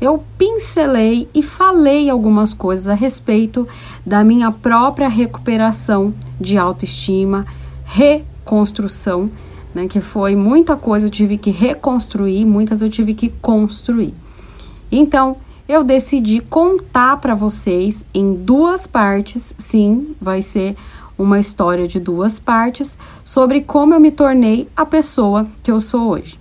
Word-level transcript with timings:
eu 0.00 0.24
pincelei 0.36 1.28
e 1.32 1.40
falei 1.40 2.10
algumas 2.10 2.52
coisas 2.52 2.88
a 2.88 2.94
respeito 2.94 3.68
da 4.04 4.24
minha 4.24 4.50
própria 4.50 5.08
recuperação 5.08 6.12
de 6.40 6.58
autoestima, 6.58 7.46
reconstrução, 7.84 9.30
né, 9.72 9.86
que 9.86 10.00
foi 10.00 10.34
muita 10.34 10.74
coisa 10.74 11.06
eu 11.06 11.10
tive 11.10 11.38
que 11.38 11.52
reconstruir, 11.52 12.44
muitas 12.44 12.82
eu 12.82 12.90
tive 12.90 13.14
que 13.14 13.28
construir. 13.28 14.12
Então, 14.90 15.36
eu 15.68 15.84
decidi 15.84 16.40
contar 16.40 17.18
para 17.18 17.36
vocês 17.36 18.04
em 18.12 18.34
duas 18.34 18.88
partes, 18.88 19.54
sim, 19.56 20.16
vai 20.20 20.42
ser 20.42 20.74
uma 21.20 21.38
história 21.38 21.86
de 21.86 22.00
duas 22.00 22.38
partes 22.38 22.98
sobre 23.24 23.60
como 23.60 23.92
eu 23.92 24.00
me 24.00 24.10
tornei 24.10 24.68
a 24.74 24.86
pessoa 24.86 25.46
que 25.62 25.70
eu 25.70 25.78
sou 25.78 26.08
hoje. 26.08 26.38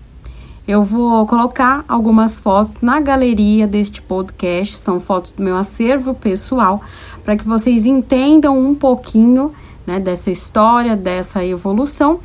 Eu 0.65 0.83
vou 0.83 1.25
colocar 1.25 1.83
algumas 1.87 2.39
fotos 2.39 2.75
na 2.81 2.99
galeria 2.99 3.67
deste 3.67 4.01
podcast, 4.01 4.77
são 4.77 4.99
fotos 4.99 5.31
do 5.31 5.43
meu 5.43 5.57
acervo 5.57 6.13
pessoal, 6.13 6.81
para 7.25 7.35
que 7.35 7.45
vocês 7.45 7.85
entendam 7.85 8.57
um 8.57 8.73
pouquinho 8.73 9.51
né, 9.85 9.99
dessa 9.99 10.31
história, 10.31 10.95
dessa 10.95 11.43
evolução 11.43 12.19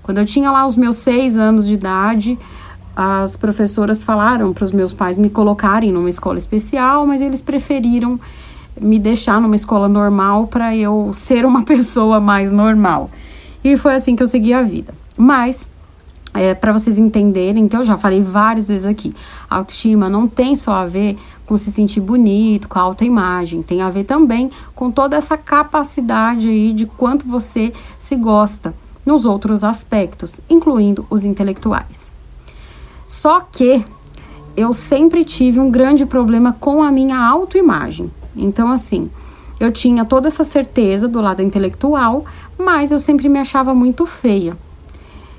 Quando 0.00 0.18
eu 0.18 0.24
tinha 0.24 0.48
lá 0.48 0.64
os 0.64 0.76
meus 0.76 0.96
seis 0.96 1.36
anos 1.36 1.66
de 1.66 1.74
idade, 1.74 2.38
as 2.96 3.36
professoras 3.36 4.04
falaram 4.04 4.52
para 4.52 4.64
os 4.64 4.72
meus 4.72 4.92
pais 4.92 5.16
me 5.16 5.28
colocarem 5.28 5.92
numa 5.92 6.08
escola 6.08 6.38
especial, 6.38 7.06
mas 7.06 7.20
eles 7.20 7.42
preferiram 7.42 8.18
me 8.80 8.98
deixar 8.98 9.40
numa 9.40 9.56
escola 9.56 9.88
normal 9.88 10.46
para 10.46 10.76
eu 10.76 11.12
ser 11.12 11.44
uma 11.44 11.62
pessoa 11.66 12.20
mais 12.20 12.50
normal. 12.50 13.10
E 13.62 13.76
foi 13.76 13.94
assim 13.94 14.14
que 14.14 14.22
eu 14.22 14.26
segui 14.26 14.52
a 14.52 14.62
vida. 14.62 14.94
Mas 15.16 15.70
é, 16.34 16.54
para 16.54 16.72
vocês 16.72 16.98
entenderem, 16.98 17.68
que 17.68 17.76
eu 17.76 17.84
já 17.84 17.96
falei 17.96 18.22
várias 18.22 18.68
vezes 18.68 18.86
aqui, 18.86 19.14
autoestima 19.48 20.08
não 20.08 20.26
tem 20.26 20.56
só 20.56 20.72
a 20.72 20.86
ver 20.86 21.16
com 21.46 21.56
se 21.56 21.70
sentir 21.70 22.00
bonito, 22.00 22.68
com 22.68 22.78
a 22.78 22.82
autoimagem, 22.82 23.62
tem 23.62 23.82
a 23.82 23.90
ver 23.90 24.04
também 24.04 24.50
com 24.74 24.90
toda 24.90 25.16
essa 25.16 25.36
capacidade 25.36 26.48
aí 26.48 26.72
de 26.72 26.86
quanto 26.86 27.26
você 27.26 27.72
se 27.98 28.16
gosta 28.16 28.74
nos 29.06 29.24
outros 29.24 29.62
aspectos, 29.62 30.40
incluindo 30.48 31.06
os 31.10 31.24
intelectuais. 31.24 32.13
Só 33.14 33.40
que 33.40 33.84
eu 34.56 34.72
sempre 34.74 35.24
tive 35.24 35.60
um 35.60 35.70
grande 35.70 36.04
problema 36.04 36.52
com 36.58 36.82
a 36.82 36.90
minha 36.90 37.16
autoimagem. 37.16 38.10
Então, 38.34 38.68
assim, 38.68 39.08
eu 39.60 39.70
tinha 39.70 40.04
toda 40.04 40.26
essa 40.26 40.42
certeza 40.42 41.06
do 41.06 41.20
lado 41.20 41.40
intelectual, 41.40 42.24
mas 42.58 42.90
eu 42.90 42.98
sempre 42.98 43.28
me 43.28 43.38
achava 43.38 43.72
muito 43.72 44.04
feia. 44.04 44.58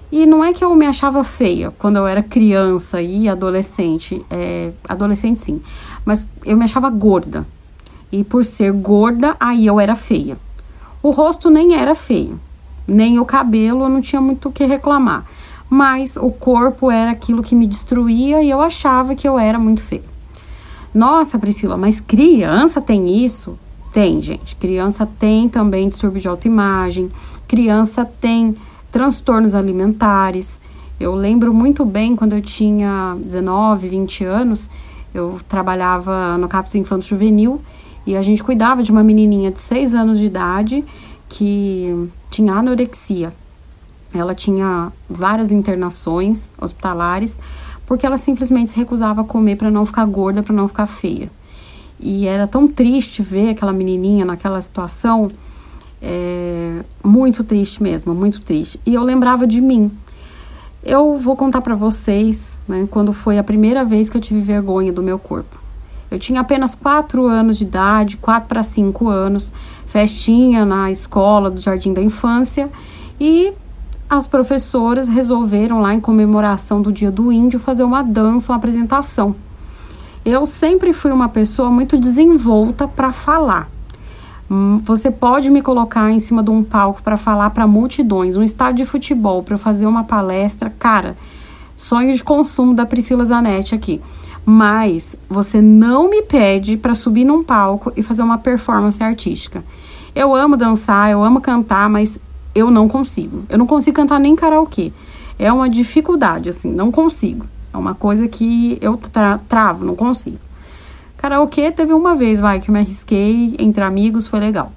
E 0.10 0.26
não 0.26 0.42
é 0.42 0.54
que 0.54 0.64
eu 0.64 0.74
me 0.74 0.86
achava 0.86 1.22
feia 1.26 1.70
quando 1.78 1.98
eu 1.98 2.08
era 2.08 2.24
criança 2.24 3.02
e 3.02 3.28
adolescente, 3.28 4.26
é, 4.32 4.72
adolescente 4.88 5.40
sim, 5.40 5.62
mas 6.06 6.26
eu 6.46 6.56
me 6.56 6.64
achava 6.64 6.90
gorda. 6.90 7.46
E 8.10 8.24
por 8.24 8.46
ser 8.46 8.72
gorda, 8.72 9.36
aí 9.38 9.68
eu 9.68 9.82
era 9.82 9.98
feia. 9.98 10.38
O 11.04 11.12
rosto 11.12 11.50
nem 11.50 11.76
era 11.76 11.94
feio, 11.94 12.40
nem 12.88 13.20
o 13.20 13.26
cabelo, 13.26 13.84
eu 13.84 13.90
não 13.90 14.00
tinha 14.00 14.22
muito 14.22 14.48
o 14.48 14.52
que 14.52 14.64
reclamar 14.64 15.26
mas 15.76 16.16
o 16.16 16.32
corpo 16.32 16.90
era 16.90 17.12
aquilo 17.12 17.44
que 17.44 17.54
me 17.54 17.68
destruía 17.68 18.42
e 18.42 18.50
eu 18.50 18.62
achava 18.62 19.14
que 19.14 19.28
eu 19.28 19.38
era 19.38 19.60
muito 19.60 19.82
feia. 19.82 20.06
Nossa, 20.94 21.38
Priscila, 21.38 21.76
mas 21.76 22.00
criança 22.00 22.80
tem 22.80 23.26
isso? 23.26 23.60
Tem, 23.92 24.22
gente. 24.22 24.56
Criança 24.56 25.06
tem 25.20 25.50
também 25.50 25.90
distúrbio 25.90 26.22
de 26.22 26.30
autoimagem, 26.30 27.10
criança 27.46 28.06
tem 28.06 28.56
transtornos 28.90 29.54
alimentares. 29.54 30.62
Eu 30.98 31.14
lembro 31.14 31.54
muito 31.54 31.84
bem 31.84 32.16
quando 32.16 32.32
eu 32.32 32.42
tinha 32.42 33.18
19, 33.22 33.90
20 33.90 34.24
anos, 34.24 34.70
eu 35.14 35.42
trabalhava 35.50 36.38
no 36.38 36.48
CAPS 36.48 36.76
Infanto 36.76 37.04
Juvenil 37.04 37.60
e 38.08 38.16
a 38.16 38.22
gente 38.22 38.42
cuidava 38.42 38.82
de 38.82 38.92
uma 38.92 39.04
menininha 39.04 39.52
de 39.52 39.60
6 39.60 39.94
anos 39.94 40.20
de 40.20 40.26
idade 40.26 40.86
que 41.28 42.10
tinha 42.30 42.54
anorexia. 42.54 43.34
Ela 44.18 44.34
tinha 44.34 44.92
várias 45.10 45.52
internações 45.52 46.50
hospitalares 46.60 47.40
porque 47.86 48.06
ela 48.06 48.18
simplesmente 48.18 48.72
se 48.72 48.78
recusava 48.78 49.22
a 49.22 49.24
comer 49.24 49.58
para 49.58 49.70
não 49.70 49.86
ficar 49.86 50.06
gorda, 50.06 50.42
para 50.42 50.56
não 50.56 50.68
ficar 50.68 50.86
feia. 50.86 51.30
E 52.00 52.28
era 52.28 52.48
tão 52.48 52.68
triste 52.68 53.22
ver 53.22 53.50
aquela 53.50 53.72
menininha 53.72 54.26
naquela 54.26 54.60
situação, 54.60 55.30
é, 56.02 56.84
muito 57.04 57.44
triste 57.44 57.82
mesmo, 57.82 58.14
muito 58.14 58.42
triste. 58.42 58.80
E 58.86 58.94
eu 58.94 59.04
lembrava 59.04 59.48
de 59.48 59.62
mim. 59.62 59.92
Eu 60.84 61.18
vou 61.18 61.36
contar 61.36 61.62
para 61.62 61.74
vocês, 61.74 62.58
né, 62.68 62.88
quando 62.92 63.14
foi 63.14 63.38
a 63.38 63.44
primeira 63.44 63.84
vez 63.84 64.10
que 64.10 64.18
eu 64.18 64.22
tive 64.22 64.42
vergonha 64.42 64.92
do 64.92 65.02
meu 65.02 65.18
corpo. 65.18 65.58
Eu 66.12 66.20
tinha 66.20 66.42
apenas 66.42 66.76
4 66.76 67.26
anos 67.26 67.58
de 67.58 67.64
idade, 67.64 68.18
4 68.18 68.48
para 68.48 68.62
5 68.62 69.08
anos, 69.08 69.52
festinha 69.88 70.64
na 70.66 70.92
escola 70.92 71.50
do 71.50 71.60
Jardim 71.60 71.94
da 71.94 72.02
Infância, 72.02 72.70
e 73.20 73.52
as 74.16 74.28
professoras 74.28 75.08
resolveram 75.08 75.82
lá 75.82 75.94
em 75.94 76.00
comemoração 76.00 76.82
do 76.82 76.92
Dia 76.92 77.12
do 77.12 77.32
Índio 77.32 77.60
fazer 77.60 77.84
uma 77.84 78.02
dança, 78.02 78.52
uma 78.52 78.58
apresentação. 78.58 79.36
Eu 80.24 80.46
sempre 80.46 80.94
fui 80.94 81.12
uma 81.12 81.30
pessoa 81.30 81.70
muito 81.70 81.98
desenvolta 81.98 82.88
para 82.88 83.12
falar. 83.12 83.70
Hum, 84.50 84.80
você 84.84 85.12
pode 85.12 85.50
me 85.50 85.62
colocar 85.62 86.12
em 86.12 86.20
cima 86.20 86.42
de 86.42 86.50
um 86.50 86.64
palco 86.64 87.02
para 87.04 87.18
falar 87.18 87.50
para 87.50 87.68
multidões, 87.68 88.36
um 88.36 88.44
estádio 88.44 88.86
de 88.86 88.90
futebol 88.90 89.44
para 89.44 89.58
fazer 89.58 89.86
uma 89.86 90.04
palestra, 90.04 90.70
cara, 90.70 91.16
sonho 91.76 92.14
de 92.14 92.24
consumo 92.24 92.74
da 92.74 92.86
Priscila 92.86 93.26
Zanetti 93.26 93.76
aqui. 93.76 94.02
mas 94.48 95.16
você 95.28 95.60
não 95.60 96.08
me 96.08 96.22
pede 96.22 96.78
para 96.78 96.94
subir 96.94 97.26
num 97.26 97.44
palco 97.44 97.92
e 97.98 98.04
fazer 98.04 98.22
uma 98.22 98.38
performance 98.38 99.04
artística. 99.04 99.64
Eu 100.14 100.36
amo 100.36 100.56
dançar, 100.56 101.10
eu 101.10 101.24
amo 101.24 101.42
cantar, 101.42 101.90
mas 101.90 102.20
eu 102.56 102.72
não 102.72 102.88
consigo. 102.88 103.44
Eu 103.50 103.58
não 103.58 103.68
consigo 103.68 103.98
cantar 103.98 104.20
nem 104.20 104.36
karaokê. 104.36 104.94
É 105.38 105.52
uma 105.52 105.70
dificuldade, 105.70 106.50
assim, 106.50 106.72
não 106.72 106.92
consigo. 106.92 107.46
É 107.74 107.78
uma 107.78 107.94
coisa 107.94 108.28
que 108.28 108.78
eu 108.82 108.96
tra 108.96 109.38
travo, 109.50 109.86
não 109.86 109.96
consigo. 109.96 110.40
Karaokê 111.18 111.72
teve 111.72 111.94
uma 111.94 112.16
vez, 112.16 112.40
vai, 112.40 112.60
que 112.60 112.70
eu 112.70 112.74
me 112.74 112.80
arrisquei 112.80 113.56
entre 113.60 113.84
amigos, 113.84 114.28
foi 114.28 114.40
legal. 114.40 114.72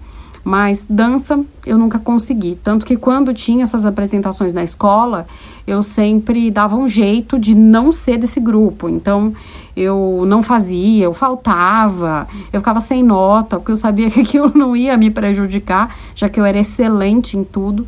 Mas 0.44 0.87
dança 0.88 1.44
eu 1.67 1.76
nunca 1.76 1.99
consegui. 1.99 2.55
Tanto 2.62 2.87
que 2.87 2.96
quando 2.96 3.35
tinha 3.35 3.64
essas 3.64 3.85
apresentações 3.85 4.52
na 4.52 4.62
escola, 4.62 5.26
eu 5.67 5.82
sempre 5.82 6.50
dava 6.50 6.76
um 6.76 6.88
jeito 6.88 7.38
de 7.38 7.55
não 7.55 7.93
ser 7.93 8.19
desse 8.19 8.40
grupo. 8.40 8.88
Então 8.88 9.32
eu 9.76 10.25
não 10.26 10.43
fazia, 10.43 11.05
eu 11.05 11.14
faltava, 11.14 12.26
eu 12.52 12.61
ficava 12.61 12.81
sem 12.81 13.02
nota, 13.02 13.58
porque 13.58 13.73
eu 13.73 13.76
sabia 13.76 14.11
que 14.11 14.20
aquilo 14.20 14.52
não 14.55 14.76
ia 14.76 14.96
me 14.96 15.11
prejudicar, 15.11 15.94
já 16.14 16.29
que 16.29 16.40
eu 16.40 16.44
era 16.44 16.58
excelente 16.58 17.37
em 17.37 17.44
tudo. 17.44 17.87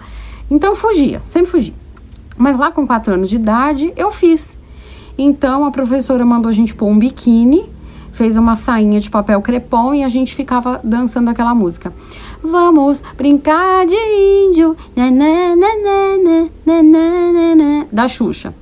Então 0.51 0.75
fugia, 0.75 1.21
sempre 1.25 1.51
fugi. 1.51 1.75
Mas 2.37 2.57
lá 2.57 2.71
com 2.71 2.87
4 2.87 3.15
anos 3.15 3.31
de 3.31 3.37
idade, 3.37 3.93
eu 3.97 4.11
fiz. 4.11 4.59
Então 5.17 5.65
a 5.65 5.71
professora 5.71 6.25
mandou 6.25 6.49
a 6.49 6.53
gente 6.53 6.75
pôr 6.75 6.87
um 6.87 6.99
biquíni 6.99 7.69
fez 8.13 8.37
uma 8.37 8.57
sainha 8.57 9.01
de 9.01 9.09
papel 9.09 9.41
crepom 9.41 9.95
e 9.95 10.05
a 10.05 10.09
gente 10.09 10.35
ficava 10.35 10.81
dançando 10.83 11.31
aquela 11.31 11.55
música. 11.55 11.93
Vamos 12.43 13.03
brincar 13.17 13.85
de 13.87 13.95
índio, 13.95 14.77
da 17.93 18.09
Xuxa. 18.09 18.55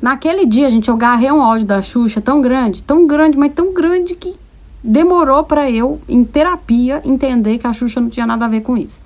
Naquele 0.00 0.46
dia, 0.46 0.70
gente, 0.70 0.88
eu 0.88 0.96
garrei 0.96 1.30
um 1.30 1.42
áudio 1.42 1.66
da 1.66 1.82
Xuxa 1.82 2.20
tão 2.20 2.40
grande, 2.40 2.82
tão 2.82 3.06
grande, 3.06 3.36
mas 3.36 3.52
tão 3.52 3.74
grande 3.74 4.14
que 4.14 4.34
demorou 4.82 5.44
para 5.44 5.70
eu, 5.70 6.00
em 6.08 6.24
terapia, 6.24 7.02
entender 7.04 7.58
que 7.58 7.66
a 7.66 7.72
Xuxa 7.72 8.00
não 8.00 8.08
tinha 8.08 8.26
nada 8.26 8.46
a 8.46 8.48
ver 8.48 8.62
com 8.62 8.76
isso. 8.76 9.00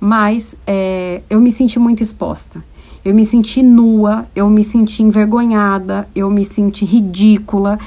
Mas 0.00 0.56
é, 0.66 1.22
eu 1.28 1.40
me 1.40 1.52
senti 1.52 1.78
muito 1.78 2.02
exposta. 2.02 2.64
Eu 3.04 3.14
me 3.14 3.24
senti 3.24 3.62
nua, 3.62 4.26
eu 4.34 4.50
me 4.50 4.64
senti 4.64 5.02
envergonhada, 5.02 6.08
eu 6.14 6.30
me 6.30 6.44
senti 6.44 6.84
ridícula. 6.84 7.78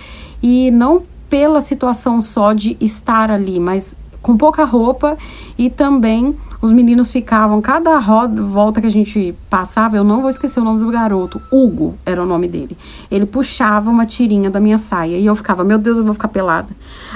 E 0.42 0.72
não 0.72 1.04
pela 1.30 1.62
situação 1.62 2.22
só 2.22 2.54
de 2.54 2.78
estar 2.80 3.30
ali, 3.32 3.60
mas 3.60 3.96
com 4.22 4.38
pouca 4.38 4.64
roupa 4.64 5.18
e 5.58 5.70
também 5.70 6.36
os 6.62 6.72
meninos 6.72 7.12
ficavam, 7.12 7.60
cada 7.60 7.98
roda, 7.98 8.44
volta 8.44 8.80
que 8.80 8.88
a 8.88 8.92
gente 8.92 9.34
passava, 9.50 9.98
eu 9.98 10.04
não 10.04 10.22
vou 10.22 10.30
esquecer 10.30 10.60
o 10.60 10.64
nome 10.64 10.84
do 10.84 10.92
garoto, 10.92 11.42
Hugo 11.52 11.96
era 12.06 12.22
o 12.22 12.26
nome 12.26 12.48
dele. 12.48 12.78
Ele 13.10 13.26
puxava 13.26 13.90
uma 13.90 14.06
tirinha 14.06 14.50
da 14.50 14.60
minha 14.60 14.78
saia 14.78 15.18
e 15.18 15.26
eu 15.26 15.34
ficava, 15.34 15.64
meu 15.64 15.80
Deus, 15.80 15.98
eu 15.98 16.04
vou 16.04 16.14
ficar 16.14 16.28
pelada. 16.28 16.70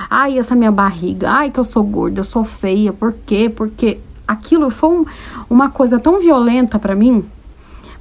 Ai, 0.10 0.40
essa 0.40 0.56
minha 0.56 0.72
barriga, 0.72 1.30
ai 1.30 1.52
que 1.52 1.60
eu 1.60 1.64
sou 1.64 1.84
gorda, 1.84 2.22
eu 2.22 2.24
sou 2.24 2.44
feia, 2.44 2.92
por 2.92 3.14
quê? 3.26 3.48
Porque 3.48 4.00
aquilo 4.28 4.72
foi 4.72 4.90
um, 4.90 5.06
uma 5.48 5.70
coisa 5.70 6.00
tão 6.00 6.20
violenta 6.20 6.80
para 6.80 6.96
mim 6.96 7.24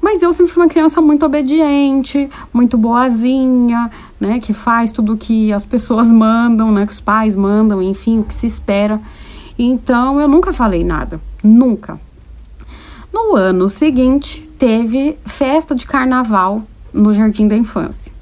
mas 0.04 0.22
eu 0.22 0.30
sempre 0.32 0.52
fui 0.52 0.62
uma 0.62 0.68
criança 0.68 1.00
muito 1.00 1.24
obediente, 1.24 2.28
muito 2.52 2.76
boazinha, 2.76 3.90
né? 4.24 4.40
Que 4.40 4.52
faz 4.52 4.90
tudo 4.90 5.12
o 5.12 5.16
que 5.16 5.52
as 5.52 5.66
pessoas 5.66 6.10
mandam, 6.12 6.72
né? 6.72 6.86
Que 6.86 6.92
os 6.92 7.00
pais 7.00 7.36
mandam, 7.36 7.82
enfim, 7.82 8.20
o 8.20 8.24
que 8.24 8.34
se 8.34 8.46
espera. 8.46 9.00
Então 9.58 10.20
eu 10.20 10.26
nunca 10.26 10.52
falei 10.52 10.82
nada, 10.82 11.20
nunca. 11.42 12.00
No 13.12 13.36
ano 13.36 13.68
seguinte, 13.68 14.48
teve 14.58 15.16
festa 15.24 15.74
de 15.74 15.86
carnaval 15.86 16.62
no 16.92 17.12
Jardim 17.12 17.46
da 17.46 17.56
Infância. 17.56 18.12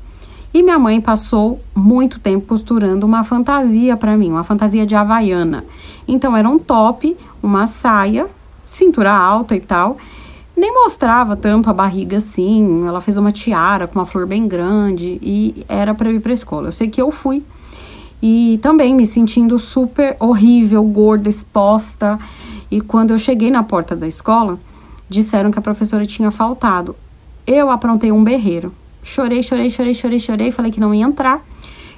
E 0.52 0.62
minha 0.62 0.78
mãe 0.78 1.00
passou 1.00 1.62
muito 1.74 2.20
tempo 2.20 2.46
costurando 2.46 3.06
uma 3.06 3.24
fantasia 3.24 3.96
para 3.96 4.18
mim, 4.18 4.30
uma 4.30 4.44
fantasia 4.44 4.84
de 4.84 4.94
havaiana. 4.94 5.64
Então 6.06 6.36
era 6.36 6.46
um 6.46 6.58
top, 6.58 7.16
uma 7.42 7.66
saia, 7.66 8.26
cintura 8.62 9.14
alta 9.14 9.56
e 9.56 9.60
tal, 9.60 9.96
nem 10.56 10.72
mostrava 10.72 11.36
tanto 11.36 11.70
a 11.70 11.72
barriga 11.72 12.18
assim. 12.18 12.86
Ela 12.86 13.00
fez 13.00 13.16
uma 13.16 13.32
tiara 13.32 13.86
com 13.86 13.98
uma 13.98 14.06
flor 14.06 14.26
bem 14.26 14.46
grande 14.46 15.18
e 15.22 15.64
era 15.68 15.94
para 15.94 16.10
ir 16.10 16.20
para 16.20 16.32
escola. 16.32 16.68
Eu 16.68 16.72
sei 16.72 16.88
que 16.88 17.00
eu 17.00 17.10
fui 17.10 17.42
e 18.22 18.58
também 18.62 18.94
me 18.94 19.04
sentindo 19.06 19.58
super 19.58 20.16
horrível, 20.20 20.82
gorda, 20.84 21.28
exposta. 21.28 22.18
E 22.70 22.80
quando 22.80 23.10
eu 23.10 23.18
cheguei 23.18 23.50
na 23.50 23.62
porta 23.62 23.96
da 23.96 24.06
escola, 24.06 24.58
disseram 25.08 25.50
que 25.50 25.58
a 25.58 25.62
professora 25.62 26.06
tinha 26.06 26.30
faltado. 26.30 26.94
Eu 27.46 27.70
aprontei 27.70 28.12
um 28.12 28.22
berreiro. 28.22 28.72
Chorei, 29.02 29.42
chorei, 29.42 29.68
chorei, 29.68 29.92
chorei, 29.92 30.18
chorei, 30.18 30.50
falei 30.52 30.70
que 30.70 30.78
não 30.78 30.94
ia 30.94 31.04
entrar. 31.04 31.44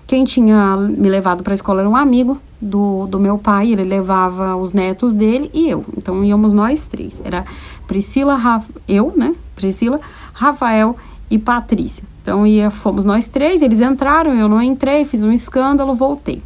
Quem 0.07 0.25
tinha 0.25 0.77
me 0.77 1.09
levado 1.09 1.43
para 1.43 1.53
a 1.53 1.57
escola 1.57 1.81
era 1.81 1.89
um 1.89 1.97
amigo 1.97 2.39
do, 2.61 3.07
do 3.07 3.19
meu 3.19 3.39
pai, 3.39 3.73
ele 3.73 3.85
levava 3.85 4.55
os 4.57 4.73
netos 4.73 5.15
dele 5.15 5.51
e 5.55 5.69
eu. 5.69 5.85
Então 5.97 6.23
íamos 6.23 6.53
nós 6.53 6.87
três. 6.87 7.23
Era 7.25 7.45
Priscila, 7.87 8.39
eu, 8.87 9.13
né? 9.17 9.35
Priscila, 9.57 10.01
Rafael 10.33 10.97
e 11.31 11.39
Patrícia. 11.39 12.05
Então 12.23 12.47
ia, 12.47 12.71
fomos 12.71 13.05
nós 13.05 13.29
três, 13.29 13.63
eles 13.63 13.81
entraram, 13.81 14.33
eu 14.35 14.49
não 14.49 14.61
entrei, 14.61 15.05
fiz 15.05 15.23
um 15.25 15.33
escândalo, 15.33 15.95
voltei. 15.95 16.43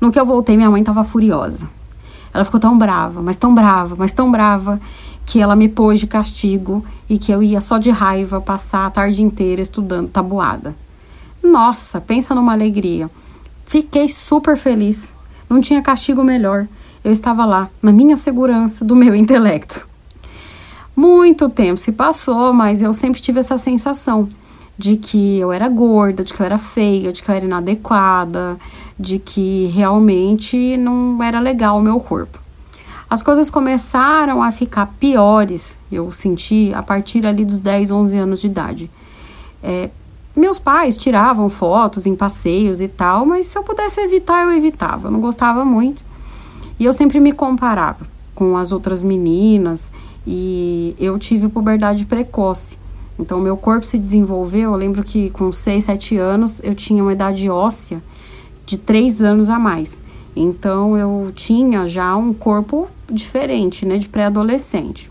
No 0.00 0.10
que 0.10 0.18
eu 0.18 0.24
voltei, 0.24 0.56
minha 0.56 0.70
mãe 0.70 0.80
estava 0.80 1.04
furiosa. 1.04 1.68
Ela 2.32 2.44
ficou 2.44 2.60
tão 2.60 2.78
brava, 2.78 3.20
mas 3.20 3.36
tão 3.36 3.54
brava, 3.54 3.96
mas 3.98 4.12
tão 4.12 4.30
brava, 4.30 4.80
que 5.26 5.40
ela 5.40 5.54
me 5.54 5.68
pôs 5.68 6.00
de 6.00 6.06
castigo 6.06 6.84
e 7.08 7.18
que 7.18 7.32
eu 7.32 7.42
ia 7.42 7.60
só 7.60 7.78
de 7.78 7.90
raiva 7.90 8.40
passar 8.40 8.86
a 8.86 8.90
tarde 8.90 9.22
inteira 9.22 9.60
estudando 9.60 10.08
tabuada. 10.08 10.74
Nossa, 11.42 12.00
pensa 12.00 12.34
numa 12.34 12.52
alegria. 12.52 13.10
Fiquei 13.64 14.08
super 14.08 14.56
feliz. 14.56 15.14
Não 15.48 15.60
tinha 15.60 15.82
castigo 15.82 16.22
melhor. 16.22 16.66
Eu 17.02 17.12
estava 17.12 17.44
lá, 17.44 17.70
na 17.82 17.92
minha 17.92 18.16
segurança 18.16 18.84
do 18.84 18.94
meu 18.94 19.14
intelecto. 19.16 19.88
Muito 20.94 21.48
tempo 21.48 21.78
se 21.78 21.92
passou, 21.92 22.52
mas 22.52 22.82
eu 22.82 22.92
sempre 22.92 23.20
tive 23.20 23.40
essa 23.40 23.56
sensação 23.56 24.28
de 24.76 24.96
que 24.96 25.38
eu 25.38 25.52
era 25.52 25.68
gorda, 25.68 26.24
de 26.24 26.32
que 26.32 26.40
eu 26.40 26.46
era 26.46 26.58
feia, 26.58 27.12
de 27.12 27.22
que 27.22 27.30
eu 27.30 27.34
era 27.34 27.44
inadequada, 27.44 28.58
de 28.98 29.18
que 29.18 29.66
realmente 29.66 30.76
não 30.76 31.22
era 31.22 31.38
legal 31.38 31.78
o 31.78 31.82
meu 31.82 32.00
corpo. 32.00 32.38
As 33.08 33.22
coisas 33.22 33.50
começaram 33.50 34.42
a 34.42 34.52
ficar 34.52 34.86
piores, 34.98 35.80
eu 35.90 36.10
senti, 36.10 36.72
a 36.74 36.82
partir 36.82 37.26
ali 37.26 37.44
dos 37.44 37.58
10, 37.58 37.90
11 37.90 38.18
anos 38.18 38.40
de 38.40 38.46
idade. 38.46 38.90
É, 39.62 39.90
meus 40.40 40.58
pais 40.58 40.96
tiravam 40.96 41.48
fotos 41.48 42.06
em 42.06 42.16
passeios 42.16 42.80
e 42.80 42.88
tal, 42.88 43.24
mas 43.24 43.46
se 43.46 43.56
eu 43.56 43.62
pudesse 43.62 44.00
evitar, 44.00 44.42
eu 44.44 44.52
evitava. 44.52 45.08
Eu 45.08 45.12
não 45.12 45.20
gostava 45.20 45.64
muito. 45.64 46.02
E 46.78 46.84
eu 46.84 46.92
sempre 46.92 47.20
me 47.20 47.32
comparava 47.32 48.06
com 48.34 48.56
as 48.56 48.72
outras 48.72 49.02
meninas 49.02 49.92
e 50.26 50.96
eu 50.98 51.18
tive 51.18 51.48
puberdade 51.48 52.06
precoce. 52.06 52.78
Então, 53.18 53.38
meu 53.38 53.56
corpo 53.56 53.84
se 53.84 53.98
desenvolveu. 53.98 54.72
Eu 54.72 54.76
lembro 54.76 55.04
que 55.04 55.28
com 55.30 55.52
6, 55.52 55.84
7 55.84 56.16
anos 56.16 56.60
eu 56.64 56.74
tinha 56.74 57.02
uma 57.02 57.12
idade 57.12 57.50
óssea 57.50 58.02
de 58.64 58.78
3 58.78 59.22
anos 59.22 59.50
a 59.50 59.58
mais. 59.58 60.00
Então, 60.34 60.96
eu 60.96 61.30
tinha 61.34 61.86
já 61.86 62.16
um 62.16 62.32
corpo 62.32 62.88
diferente, 63.10 63.84
né, 63.84 63.98
de 63.98 64.08
pré-adolescente. 64.08 65.10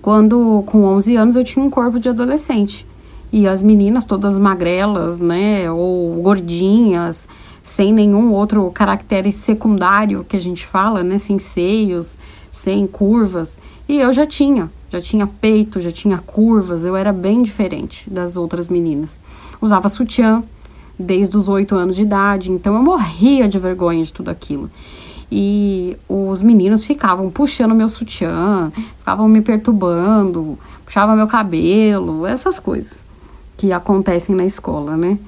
Quando, 0.00 0.62
com 0.66 0.84
11 0.84 1.16
anos, 1.16 1.34
eu 1.34 1.42
tinha 1.42 1.64
um 1.64 1.70
corpo 1.70 1.98
de 1.98 2.08
adolescente. 2.08 2.86
E 3.34 3.48
as 3.48 3.64
meninas 3.64 4.04
todas 4.04 4.38
magrelas, 4.38 5.18
né, 5.18 5.68
ou 5.68 6.22
gordinhas, 6.22 7.28
sem 7.64 7.92
nenhum 7.92 8.32
outro 8.32 8.70
caractere 8.70 9.32
secundário 9.32 10.22
que 10.22 10.36
a 10.36 10.40
gente 10.40 10.64
fala, 10.64 11.02
né, 11.02 11.18
sem 11.18 11.40
seios, 11.40 12.16
sem 12.52 12.86
curvas. 12.86 13.58
E 13.88 13.98
eu 13.98 14.12
já 14.12 14.24
tinha, 14.24 14.70
já 14.88 15.00
tinha 15.00 15.26
peito, 15.26 15.80
já 15.80 15.90
tinha 15.90 16.18
curvas, 16.18 16.84
eu 16.84 16.94
era 16.94 17.12
bem 17.12 17.42
diferente 17.42 18.08
das 18.08 18.36
outras 18.36 18.68
meninas. 18.68 19.20
Usava 19.60 19.88
sutiã 19.88 20.44
desde 20.96 21.36
os 21.36 21.48
oito 21.48 21.74
anos 21.74 21.96
de 21.96 22.02
idade, 22.02 22.52
então 22.52 22.76
eu 22.76 22.84
morria 22.84 23.48
de 23.48 23.58
vergonha 23.58 24.04
de 24.04 24.12
tudo 24.12 24.28
aquilo. 24.28 24.70
E 25.28 25.96
os 26.08 26.40
meninos 26.40 26.86
ficavam 26.86 27.28
puxando 27.30 27.74
meu 27.74 27.88
sutiã, 27.88 28.70
ficavam 29.00 29.26
me 29.26 29.40
perturbando, 29.40 30.56
puxavam 30.84 31.16
meu 31.16 31.26
cabelo, 31.26 32.24
essas 32.24 32.60
coisas 32.60 33.02
que 33.56 33.72
acontecem 33.72 34.34
na 34.34 34.44
escola, 34.44 34.96
né? 34.96 35.18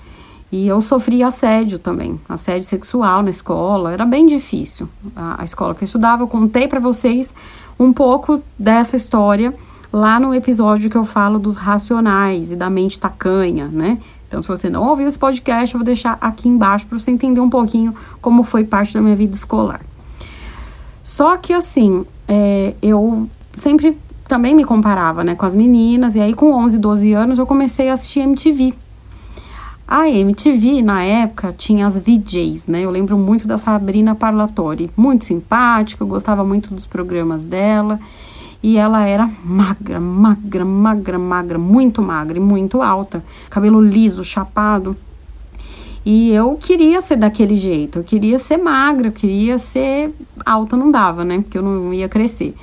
E 0.51 0.67
eu 0.67 0.81
sofri 0.81 1.23
assédio 1.23 1.79
também, 1.79 2.21
assédio 2.29 2.63
sexual 2.63 3.23
na 3.23 3.31
escola, 3.31 3.93
era 3.93 4.05
bem 4.05 4.27
difícil. 4.27 4.89
A, 5.15 5.43
a 5.43 5.45
escola 5.45 5.75
que 5.75 5.83
eu 5.83 5.87
estudava, 5.87 6.23
eu 6.23 6.29
contei 6.29 6.69
para 6.69 6.79
vocês 6.79 7.35
um 7.79 7.93
pouco 7.93 8.41
dessa 8.59 8.97
história 8.97 9.53
lá 9.93 10.21
no 10.21 10.35
episódio 10.35 10.89
que 10.89 10.97
eu 10.97 11.05
falo 11.05 11.39
dos 11.39 11.57
racionais 11.57 12.51
e 12.53 12.57
da 12.57 12.71
mente 12.71 12.99
tacanha, 12.99 13.67
né? 13.67 13.99
Então, 14.29 14.43
se 14.43 14.49
você 14.49 14.69
não 14.69 14.89
ouviu 14.89 15.07
esse 15.07 15.19
podcast, 15.19 15.75
eu 15.75 15.79
vou 15.79 15.85
deixar 15.85 16.19
aqui 16.21 16.49
embaixo 16.49 16.87
para 16.87 16.99
você 16.99 17.11
entender 17.11 17.41
um 17.41 17.51
pouquinho 17.51 17.95
como 18.21 18.43
foi 18.43 18.65
parte 18.65 18.93
da 18.93 19.01
minha 19.01 19.15
vida 19.15 19.35
escolar. 19.35 19.81
Só 21.03 21.37
que, 21.37 21.53
assim, 21.53 22.05
é, 22.27 22.75
eu 22.83 23.29
sempre 23.55 23.97
também 24.29 24.55
me 24.55 24.65
comparava, 24.65 25.23
né, 25.23 25.35
com 25.35 25.47
as 25.47 25.55
meninas, 25.55 26.15
e 26.15 26.21
aí 26.21 26.35
com 26.35 26.53
11, 26.53 26.79
12 26.79 27.13
anos 27.13 27.39
eu 27.39 27.47
comecei 27.47 27.89
a 27.89 27.95
assistir 27.95 28.21
MTV. 28.21 28.75
A 29.89 30.09
MTV, 30.09 30.83
na 30.83 31.05
época, 31.05 31.55
tinha 31.57 31.87
as 31.87 31.97
VJs, 31.97 32.67
né? 32.67 32.81
Eu 32.81 32.91
lembro 32.91 33.17
muito 33.17 33.47
da 33.47 33.57
Sabrina 33.57 34.17
Parlatori, 34.17 34.91
muito 34.97 35.25
simpática, 35.25 36.03
eu 36.03 36.09
gostava 36.09 36.45
muito 36.45 36.75
dos 36.75 36.89
programas 36.89 37.45
dela. 37.45 38.01
E 38.61 38.79
ela 38.79 39.07
era 39.07 39.31
magra, 39.45 40.01
magra, 40.01 40.65
magra, 40.65 41.19
magra, 41.21 41.57
muito 41.57 42.03
magra 42.03 42.37
e 42.37 42.41
muito 42.41 42.83
alta. 42.83 43.23
Cabelo 43.49 43.81
liso, 43.81 44.25
chapado. 44.25 44.97
E 46.05 46.33
eu 46.33 46.57
queria 46.57 47.01
ser 47.01 47.15
daquele 47.15 47.57
jeito, 47.57 48.01
eu 48.01 48.05
queria 48.05 48.41
ser 48.41 48.57
magra, 48.57 49.07
eu 49.07 49.13
queria 49.13 49.57
ser 49.57 50.13
alta, 50.45 50.77
não 50.77 50.91
dava, 50.91 51.25
né? 51.25 51.43
Porque 51.43 51.59
eu 51.59 51.63
não 51.63 51.95
ia 51.95 52.09
crescer. 52.09 52.57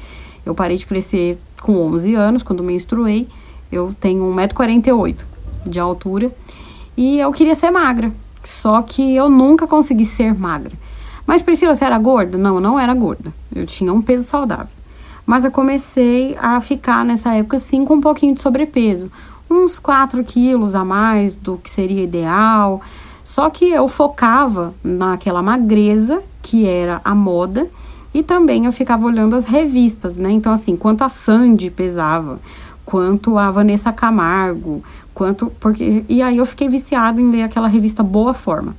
Eu 0.45 0.53
parei 0.53 0.75
de 0.75 0.85
crescer 0.85 1.39
com 1.63 1.75
11 1.87 2.13
anos, 2.13 2.43
quando 2.43 2.61
menstruei. 2.61 3.27
Eu 3.71 3.95
tenho 3.99 4.23
1,48m 4.35 5.23
de 5.65 5.79
altura 5.79 6.31
e 6.95 7.17
eu 7.17 7.31
queria 7.31 7.55
ser 7.55 7.71
magra. 7.71 8.13
Só 8.43 8.81
que 8.81 9.15
eu 9.15 9.29
nunca 9.29 9.65
consegui 9.65 10.05
ser 10.05 10.37
magra. 10.37 10.73
Mas 11.25 11.41
Priscila, 11.41 11.73
você 11.73 11.85
era 11.85 11.97
gorda? 11.97 12.37
Não, 12.37 12.55
eu 12.55 12.61
não 12.61 12.79
era 12.79 12.93
gorda. 12.93 13.33
Eu 13.55 13.65
tinha 13.65 13.91
um 13.91 14.01
peso 14.01 14.25
saudável. 14.25 14.75
Mas 15.25 15.45
eu 15.45 15.51
comecei 15.51 16.37
a 16.39 16.59
ficar 16.59 17.05
nessa 17.05 17.33
época 17.33 17.57
sim 17.57 17.85
com 17.85 17.95
um 17.95 18.01
pouquinho 18.01 18.35
de 18.35 18.41
sobrepeso. 18.41 19.09
Uns 19.49 19.79
4 19.79 20.23
quilos 20.23 20.75
a 20.75 20.83
mais 20.83 21.35
do 21.35 21.57
que 21.57 21.69
seria 21.69 22.03
ideal. 22.03 22.81
Só 23.23 23.49
que 23.49 23.71
eu 23.71 23.87
focava 23.87 24.73
naquela 24.83 25.41
magreza 25.41 26.21
que 26.41 26.67
era 26.67 26.99
a 27.05 27.15
moda 27.15 27.69
e 28.13 28.21
também 28.21 28.65
eu 28.65 28.71
ficava 28.71 29.05
olhando 29.05 29.35
as 29.35 29.45
revistas, 29.45 30.17
né? 30.17 30.31
Então, 30.31 30.53
assim, 30.53 30.75
quanto 30.75 31.03
a 31.03 31.09
Sandy 31.09 31.69
pesava, 31.69 32.39
quanto 32.85 33.37
a 33.37 33.49
Vanessa 33.49 33.91
Camargo, 33.91 34.83
quanto. 35.13 35.51
porque 35.59 36.03
E 36.07 36.21
aí 36.21 36.37
eu 36.37 36.45
fiquei 36.45 36.69
viciada 36.69 37.19
em 37.19 37.31
ler 37.31 37.43
aquela 37.43 37.67
revista 37.67 38.03
Boa 38.03 38.33
Forma. 38.33 38.75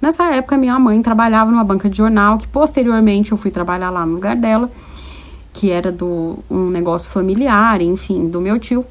Nessa 0.00 0.32
época, 0.32 0.56
minha 0.56 0.78
mãe 0.78 1.02
trabalhava 1.02 1.50
numa 1.50 1.64
banca 1.64 1.90
de 1.90 1.96
jornal, 1.96 2.38
que 2.38 2.46
posteriormente 2.46 3.32
eu 3.32 3.38
fui 3.38 3.50
trabalhar 3.50 3.90
lá 3.90 4.06
no 4.06 4.14
lugar 4.14 4.36
dela, 4.36 4.70
que 5.52 5.72
era 5.72 5.90
do 5.90 6.38
um 6.48 6.70
negócio 6.70 7.10
familiar, 7.10 7.80
enfim, 7.80 8.28
do 8.28 8.40
meu 8.40 8.60
tio. 8.60 8.84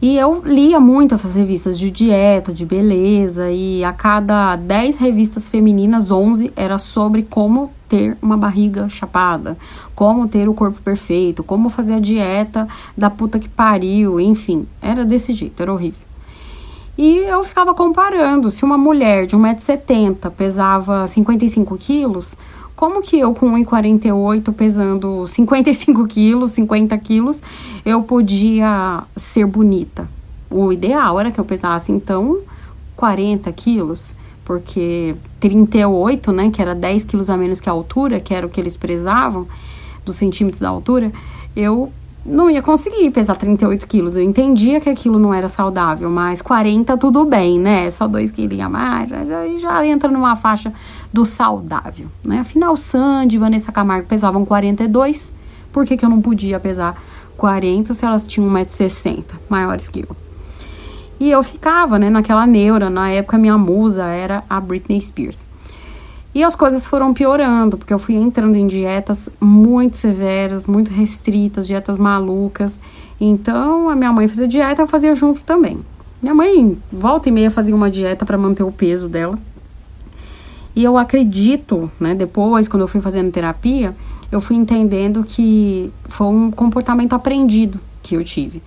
E 0.00 0.18
eu 0.18 0.42
lia 0.44 0.78
muito 0.78 1.14
essas 1.14 1.36
revistas 1.36 1.78
de 1.78 1.90
dieta, 1.90 2.52
de 2.52 2.66
beleza, 2.66 3.50
e 3.50 3.82
a 3.82 3.94
cada 3.94 4.54
10 4.54 4.96
revistas 4.96 5.48
femininas, 5.48 6.10
11 6.10 6.52
era 6.54 6.76
sobre 6.76 7.22
como 7.22 7.72
ter 7.88 8.18
uma 8.20 8.36
barriga 8.36 8.90
chapada, 8.90 9.56
como 9.94 10.28
ter 10.28 10.50
o 10.50 10.54
corpo 10.54 10.82
perfeito, 10.82 11.42
como 11.42 11.70
fazer 11.70 11.94
a 11.94 12.00
dieta 12.00 12.68
da 12.94 13.08
puta 13.08 13.38
que 13.38 13.48
pariu, 13.48 14.20
enfim, 14.20 14.66
era 14.82 15.02
desse 15.02 15.32
jeito, 15.32 15.62
era 15.62 15.72
horrível. 15.72 16.06
E 16.98 17.18
eu 17.18 17.42
ficava 17.42 17.74
comparando, 17.74 18.50
se 18.50 18.64
uma 18.64 18.76
mulher 18.76 19.26
de 19.26 19.36
1,70m 19.36 20.30
pesava 20.30 21.06
55 21.06 21.76
quilos, 21.78 22.36
como 22.76 23.00
que 23.00 23.18
eu 23.18 23.34
com 23.34 23.50
1,48 23.52 24.52
pesando 24.52 25.26
55 25.26 26.06
quilos, 26.06 26.50
50 26.50 26.96
quilos, 26.98 27.42
eu 27.84 28.02
podia 28.02 29.02
ser 29.16 29.46
bonita? 29.46 30.06
O 30.50 30.70
ideal 30.70 31.18
era 31.18 31.32
que 31.32 31.40
eu 31.40 31.44
pesasse, 31.44 31.90
então, 31.90 32.40
40 32.94 33.50
quilos, 33.52 34.14
porque 34.44 35.16
38, 35.40 36.30
né, 36.32 36.50
que 36.50 36.60
era 36.60 36.74
10 36.74 37.04
quilos 37.06 37.30
a 37.30 37.36
menos 37.36 37.60
que 37.60 37.68
a 37.68 37.72
altura, 37.72 38.20
que 38.20 38.34
era 38.34 38.46
o 38.46 38.50
que 38.50 38.60
eles 38.60 38.76
prezavam, 38.76 39.48
dos 40.04 40.16
centímetros 40.16 40.60
da 40.60 40.68
altura, 40.68 41.10
eu 41.56 41.90
não 42.26 42.50
ia 42.50 42.60
conseguir 42.60 43.10
pesar 43.10 43.36
38 43.36 43.86
quilos. 43.86 44.16
Eu 44.16 44.22
entendia 44.22 44.80
que 44.80 44.90
aquilo 44.90 45.18
não 45.18 45.32
era 45.32 45.48
saudável, 45.48 46.10
mas 46.10 46.42
40 46.42 46.96
tudo 46.96 47.24
bem, 47.24 47.58
né? 47.58 47.88
Só 47.90 48.08
2 48.08 48.32
quilos 48.32 48.58
a 48.60 48.68
mais, 48.68 49.12
aí 49.12 49.58
já 49.58 49.86
entra 49.86 50.10
numa 50.10 50.34
faixa 50.36 50.72
do 51.12 51.24
saudável, 51.24 52.08
né? 52.24 52.40
Afinal, 52.40 52.76
Sandy 52.76 53.36
e 53.36 53.38
Vanessa 53.38 53.70
Camargo 53.70 54.06
pesavam 54.08 54.44
42, 54.44 55.32
por 55.72 55.86
que, 55.86 55.96
que 55.96 56.04
eu 56.04 56.10
não 56.10 56.20
podia 56.20 56.58
pesar 56.58 57.00
40 57.36 57.94
se 57.94 58.04
elas 58.04 58.26
tinham 58.26 58.50
1,60m, 58.50 59.24
maiores 59.48 59.88
que 59.88 60.00
eu? 60.00 60.16
E 61.18 61.30
eu 61.30 61.42
ficava, 61.42 61.98
né, 61.98 62.10
naquela 62.10 62.46
neura, 62.46 62.90
na 62.90 63.08
época 63.10 63.38
minha 63.38 63.56
musa 63.56 64.04
era 64.04 64.44
a 64.50 64.60
Britney 64.60 65.00
Spears. 65.00 65.48
E 66.36 66.44
as 66.44 66.54
coisas 66.54 66.86
foram 66.86 67.14
piorando, 67.14 67.78
porque 67.78 67.94
eu 67.94 67.98
fui 67.98 68.14
entrando 68.14 68.56
em 68.56 68.66
dietas 68.66 69.26
muito 69.40 69.96
severas, 69.96 70.66
muito 70.66 70.92
restritas, 70.92 71.66
dietas 71.66 71.96
malucas. 71.96 72.78
Então, 73.18 73.88
a 73.88 73.96
minha 73.96 74.12
mãe 74.12 74.28
fazia 74.28 74.46
dieta, 74.46 74.82
eu 74.82 74.86
fazia 74.86 75.14
junto 75.14 75.40
também. 75.40 75.80
Minha 76.20 76.34
mãe, 76.34 76.76
volta 76.92 77.30
e 77.30 77.32
meia, 77.32 77.50
fazia 77.50 77.74
uma 77.74 77.90
dieta 77.90 78.26
para 78.26 78.36
manter 78.36 78.62
o 78.62 78.70
peso 78.70 79.08
dela. 79.08 79.38
E 80.74 80.84
eu 80.84 80.98
acredito, 80.98 81.90
né, 81.98 82.14
depois, 82.14 82.68
quando 82.68 82.82
eu 82.82 82.88
fui 82.88 83.00
fazendo 83.00 83.32
terapia, 83.32 83.96
eu 84.30 84.38
fui 84.38 84.56
entendendo 84.56 85.24
que 85.24 85.90
foi 86.04 86.26
um 86.26 86.50
comportamento 86.50 87.14
aprendido 87.14 87.80
que 88.02 88.14
eu 88.14 88.22
tive. 88.22 88.62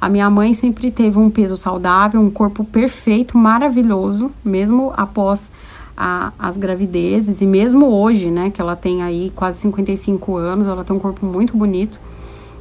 A 0.00 0.08
minha 0.08 0.30
mãe 0.30 0.54
sempre 0.54 0.88
teve 0.92 1.18
um 1.18 1.30
peso 1.30 1.56
saudável, 1.56 2.20
um 2.20 2.30
corpo 2.30 2.62
perfeito, 2.62 3.36
maravilhoso, 3.36 4.30
mesmo 4.44 4.92
após 4.96 5.50
a, 6.00 6.32
as 6.38 6.56
gravidezes 6.56 7.40
e 7.40 7.46
mesmo 7.46 7.86
hoje, 7.86 8.30
né, 8.30 8.50
que 8.50 8.60
ela 8.60 8.76
tem 8.76 9.02
aí 9.02 9.32
quase 9.34 9.58
55 9.58 10.36
anos, 10.36 10.68
ela 10.68 10.84
tem 10.84 10.94
um 10.94 10.98
corpo 11.00 11.26
muito 11.26 11.56
bonito. 11.56 12.00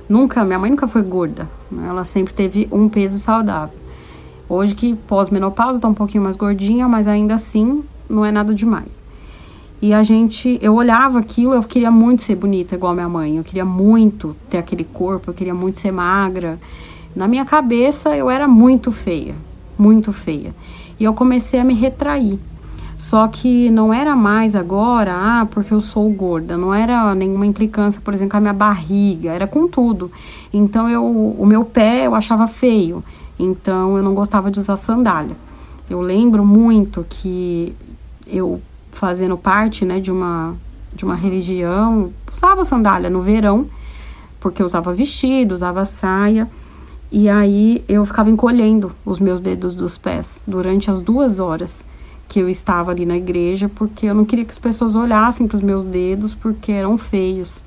Nunca, 0.10 0.44
minha 0.44 0.58
mãe 0.58 0.72
nunca 0.72 0.88
foi 0.88 1.04
gorda, 1.04 1.48
né, 1.72 1.86
ela 1.88 2.04
sempre 2.04 2.34
teve 2.34 2.68
um 2.72 2.90
peso 2.90 3.20
saudável. 3.20 3.78
Hoje 4.50 4.74
que 4.74 4.96
pós-menopausa 4.96 5.80
tá 5.80 5.88
um 5.88 5.94
pouquinho 5.94 6.24
mais 6.24 6.36
gordinha, 6.36 6.88
mas 6.88 7.06
ainda 7.06 7.36
assim 7.36 7.84
não 8.10 8.26
é 8.26 8.32
nada 8.32 8.56
demais. 8.56 9.06
E 9.80 9.94
a 9.94 10.02
gente, 10.02 10.58
eu 10.60 10.74
olhava 10.74 11.20
aquilo, 11.20 11.54
eu 11.54 11.62
queria 11.62 11.92
muito 11.92 12.24
ser 12.24 12.34
bonita 12.34 12.74
igual 12.74 12.96
minha 12.96 13.08
mãe, 13.10 13.38
eu 13.38 13.44
queria 13.44 13.66
muito 13.66 14.36
ter 14.50 14.58
aquele 14.58 14.84
corpo, 14.84 15.30
eu 15.30 15.34
queria 15.36 15.54
muito 15.54 15.78
ser 15.78 15.92
magra. 15.92 16.60
Na 17.16 17.28
minha 17.28 17.46
cabeça 17.46 18.18
eu 18.18 18.32
era 18.32 18.48
muito 18.48 18.92
feia, 18.92 19.36
muito 19.78 20.12
feia. 20.12 20.56
E 21.00 21.04
eu 21.04 21.14
comecei 21.14 21.60
a 21.60 21.64
me 21.64 21.76
retrair. 21.76 22.40
Só 22.98 23.28
que 23.28 23.70
não 23.70 23.94
era 23.94 24.16
mais 24.16 24.56
agora, 24.56 25.14
ah, 25.16 25.48
porque 25.52 25.72
eu 25.72 25.80
sou 25.80 26.10
gorda, 26.10 26.58
não 26.58 26.74
era 26.74 27.14
nenhuma 27.14 27.46
implicância, 27.46 28.02
por 28.02 28.12
exemplo, 28.12 28.32
com 28.32 28.38
a 28.38 28.42
minha 28.42 28.54
barriga, 28.54 29.32
era 29.32 29.46
com 29.46 29.68
tudo. 29.68 30.12
Então 30.52 30.90
eu, 30.90 31.06
o 31.06 31.46
meu 31.46 31.64
pé 31.64 32.08
eu 32.08 32.16
achava 32.16 32.48
feio, 32.48 33.04
então 33.38 33.96
eu 33.98 34.04
não 34.04 34.16
gostava 34.16 34.50
de 34.50 34.60
usar 34.60 34.76
sandália. 34.76 35.36
Eu 35.88 36.02
lembro 36.02 36.44
muito 36.44 37.06
que 37.08 37.76
eu 38.26 38.60
fazendo 38.92 39.38
parte, 39.38 39.86
né, 39.86 40.00
de 40.00 40.12
uma 40.12 40.56
de 40.94 41.06
uma 41.06 41.14
religião, 41.14 42.12
usava 42.34 42.66
sandália 42.66 43.08
no 43.08 43.22
verão, 43.22 43.68
porque 44.40 44.64
eu 44.64 44.66
usava 44.66 44.92
vestido, 44.92 45.54
usava 45.54 45.86
saia, 45.86 46.50
e 47.12 47.30
aí 47.30 47.84
eu 47.88 48.04
ficava 48.04 48.32
encolhendo 48.32 48.92
os 49.06 49.20
meus 49.20 49.40
dedos 49.40 49.76
dos 49.76 49.96
pés 49.96 50.44
durante 50.48 50.90
as 50.90 51.00
duas 51.00 51.40
horas 51.40 51.86
que 52.28 52.40
eu 52.40 52.50
estava 52.50 52.92
ali 52.92 53.06
na 53.06 53.16
igreja, 53.16 53.70
porque 53.70 54.06
eu 54.06 54.14
não 54.14 54.26
queria 54.26 54.44
que 54.44 54.52
as 54.52 54.58
pessoas 54.58 54.96
olhassem 54.96 55.48
para 55.48 55.56
os 55.56 55.62
meus 55.62 55.86
dedos, 55.86 56.34
porque 56.34 56.72
eram 56.72 56.98
feios. 56.98 57.64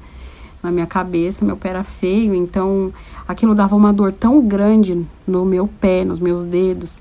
Na 0.62 0.70
minha 0.70 0.86
cabeça, 0.86 1.44
meu 1.44 1.56
pé 1.56 1.70
era 1.70 1.82
feio, 1.82 2.34
então 2.34 2.92
aquilo 3.26 3.54
dava 3.54 3.74
uma 3.74 3.92
dor 3.92 4.12
tão 4.12 4.46
grande 4.46 5.06
no 5.26 5.44
meu 5.44 5.66
pé, 5.66 6.04
nos 6.04 6.18
meus 6.18 6.44
dedos. 6.44 7.00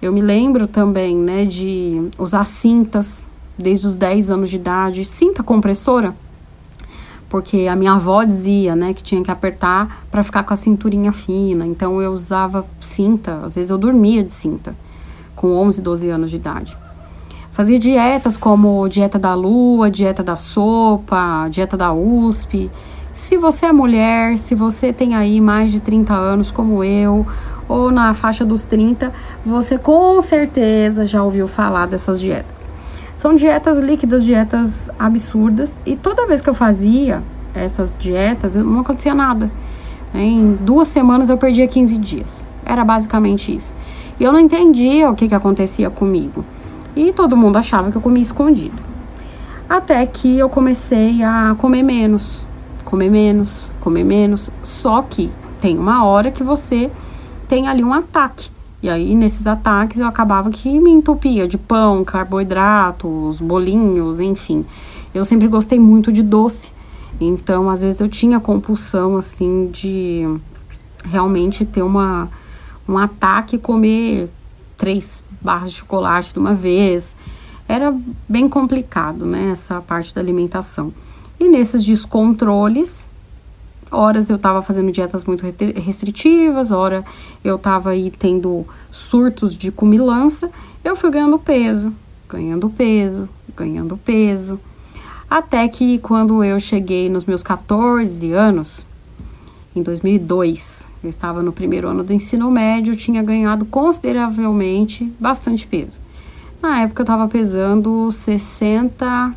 Eu 0.00 0.10
me 0.10 0.22
lembro 0.22 0.66
também, 0.66 1.14
né, 1.14 1.44
de 1.44 2.08
usar 2.18 2.46
cintas 2.46 3.28
desde 3.58 3.86
os 3.86 3.94
10 3.94 4.30
anos 4.30 4.48
de 4.48 4.56
idade, 4.56 5.04
cinta 5.04 5.42
compressora, 5.42 6.14
porque 7.28 7.66
a 7.66 7.76
minha 7.76 7.92
avó 7.92 8.24
dizia, 8.24 8.74
né, 8.74 8.94
que 8.94 9.02
tinha 9.02 9.22
que 9.22 9.30
apertar 9.30 10.06
para 10.10 10.22
ficar 10.22 10.42
com 10.42 10.54
a 10.54 10.56
cinturinha 10.56 11.12
fina. 11.12 11.66
Então 11.66 12.00
eu 12.00 12.12
usava 12.12 12.66
cinta, 12.80 13.40
às 13.44 13.54
vezes 13.54 13.70
eu 13.70 13.76
dormia 13.76 14.24
de 14.24 14.32
cinta 14.32 14.74
com 15.36 15.48
11, 15.48 15.80
12 15.80 16.08
anos 16.08 16.30
de 16.30 16.36
idade. 16.36 16.76
Fazia 17.52 17.78
dietas 17.78 18.36
como 18.36 18.88
dieta 18.88 19.18
da 19.18 19.34
lua, 19.34 19.90
dieta 19.90 20.22
da 20.22 20.36
sopa, 20.36 21.48
dieta 21.50 21.76
da 21.76 21.92
USP. 21.92 22.70
Se 23.12 23.38
você 23.38 23.66
é 23.66 23.72
mulher, 23.72 24.36
se 24.36 24.54
você 24.54 24.92
tem 24.92 25.14
aí 25.14 25.40
mais 25.40 25.70
de 25.70 25.80
30 25.80 26.12
anos 26.12 26.50
como 26.50 26.82
eu, 26.82 27.26
ou 27.68 27.90
na 27.90 28.12
faixa 28.12 28.44
dos 28.44 28.62
30, 28.62 29.12
você 29.44 29.78
com 29.78 30.20
certeza 30.20 31.06
já 31.06 31.22
ouviu 31.22 31.48
falar 31.48 31.86
dessas 31.86 32.20
dietas. 32.20 32.70
São 33.16 33.34
dietas 33.34 33.78
líquidas, 33.78 34.24
dietas 34.24 34.90
absurdas, 34.98 35.80
e 35.86 35.96
toda 35.96 36.26
vez 36.26 36.42
que 36.42 36.50
eu 36.50 36.54
fazia 36.54 37.22
essas 37.54 37.96
dietas, 37.98 38.54
não 38.54 38.80
acontecia 38.80 39.14
nada. 39.14 39.50
Em 40.14 40.54
duas 40.54 40.88
semanas 40.88 41.30
eu 41.30 41.38
perdia 41.38 41.66
15 41.66 41.96
dias. 41.98 42.46
Era 42.64 42.84
basicamente 42.84 43.54
isso. 43.54 43.72
E 44.18 44.24
eu 44.24 44.32
não 44.32 44.40
entendia 44.40 45.10
o 45.10 45.14
que, 45.14 45.28
que 45.28 45.34
acontecia 45.34 45.90
comigo. 45.90 46.44
E 46.94 47.12
todo 47.12 47.36
mundo 47.36 47.56
achava 47.56 47.90
que 47.90 47.96
eu 47.96 48.00
comia 48.00 48.22
escondido. 48.22 48.82
Até 49.68 50.04
que 50.06 50.38
eu 50.38 50.48
comecei 50.48 51.22
a 51.22 51.54
comer 51.58 51.82
menos, 51.82 52.44
comer 52.84 53.10
menos, 53.10 53.70
comer 53.80 54.04
menos. 54.04 54.50
Só 54.62 55.02
que 55.02 55.30
tem 55.60 55.78
uma 55.78 56.04
hora 56.04 56.30
que 56.30 56.42
você 56.42 56.90
tem 57.48 57.68
ali 57.68 57.84
um 57.84 57.92
ataque. 57.92 58.50
E 58.82 58.88
aí, 58.88 59.14
nesses 59.14 59.46
ataques, 59.46 59.98
eu 59.98 60.06
acabava 60.06 60.50
que 60.50 60.78
me 60.78 60.90
entupia 60.90 61.48
de 61.48 61.58
pão, 61.58 62.04
carboidratos, 62.04 63.40
bolinhos, 63.40 64.20
enfim. 64.20 64.64
Eu 65.14 65.24
sempre 65.24 65.48
gostei 65.48 65.80
muito 65.80 66.12
de 66.12 66.22
doce. 66.22 66.70
Então, 67.20 67.68
às 67.70 67.82
vezes 67.82 68.00
eu 68.00 68.08
tinha 68.08 68.38
compulsão, 68.38 69.16
assim, 69.16 69.68
de 69.72 70.28
realmente 71.04 71.64
ter 71.64 71.82
uma, 71.82 72.28
um 72.88 72.98
ataque 72.98 73.58
comer 73.58 74.28
três 74.76 75.24
barras 75.40 75.70
de 75.72 75.78
chocolate 75.78 76.32
de 76.32 76.38
uma 76.38 76.54
vez. 76.54 77.16
Era 77.68 77.94
bem 78.28 78.48
complicado, 78.48 79.26
né, 79.26 79.50
essa 79.50 79.80
parte 79.80 80.14
da 80.14 80.20
alimentação. 80.20 80.92
E 81.38 81.48
nesses 81.48 81.84
descontroles, 81.84 83.08
horas 83.90 84.30
eu 84.30 84.36
estava 84.36 84.62
fazendo 84.62 84.90
dietas 84.90 85.24
muito 85.24 85.44
restritivas, 85.76 86.70
hora 86.70 87.04
eu 87.44 87.56
estava 87.56 87.90
aí 87.90 88.10
tendo 88.10 88.66
surtos 88.90 89.56
de 89.56 89.70
cumilança, 89.70 90.50
eu 90.84 90.96
fui 90.96 91.10
ganhando 91.10 91.38
peso, 91.38 91.92
ganhando 92.28 92.70
peso, 92.70 93.28
ganhando 93.56 93.96
peso. 93.96 94.60
Até 95.28 95.66
que 95.66 95.98
quando 95.98 96.42
eu 96.44 96.60
cheguei 96.60 97.08
nos 97.08 97.24
meus 97.24 97.42
14 97.42 98.32
anos, 98.32 98.86
em 99.74 99.82
2002, 99.82 100.86
eu 101.06 101.10
estava 101.10 101.42
no 101.42 101.52
primeiro 101.52 101.88
ano 101.88 102.02
do 102.02 102.12
ensino 102.12 102.50
médio, 102.50 102.92
eu 102.92 102.96
tinha 102.96 103.22
ganhado 103.22 103.64
consideravelmente 103.64 105.12
bastante 105.18 105.66
peso. 105.66 106.00
Na 106.60 106.80
época 106.80 107.02
eu 107.02 107.04
estava 107.04 107.28
pesando 107.28 108.10
60, 108.10 109.34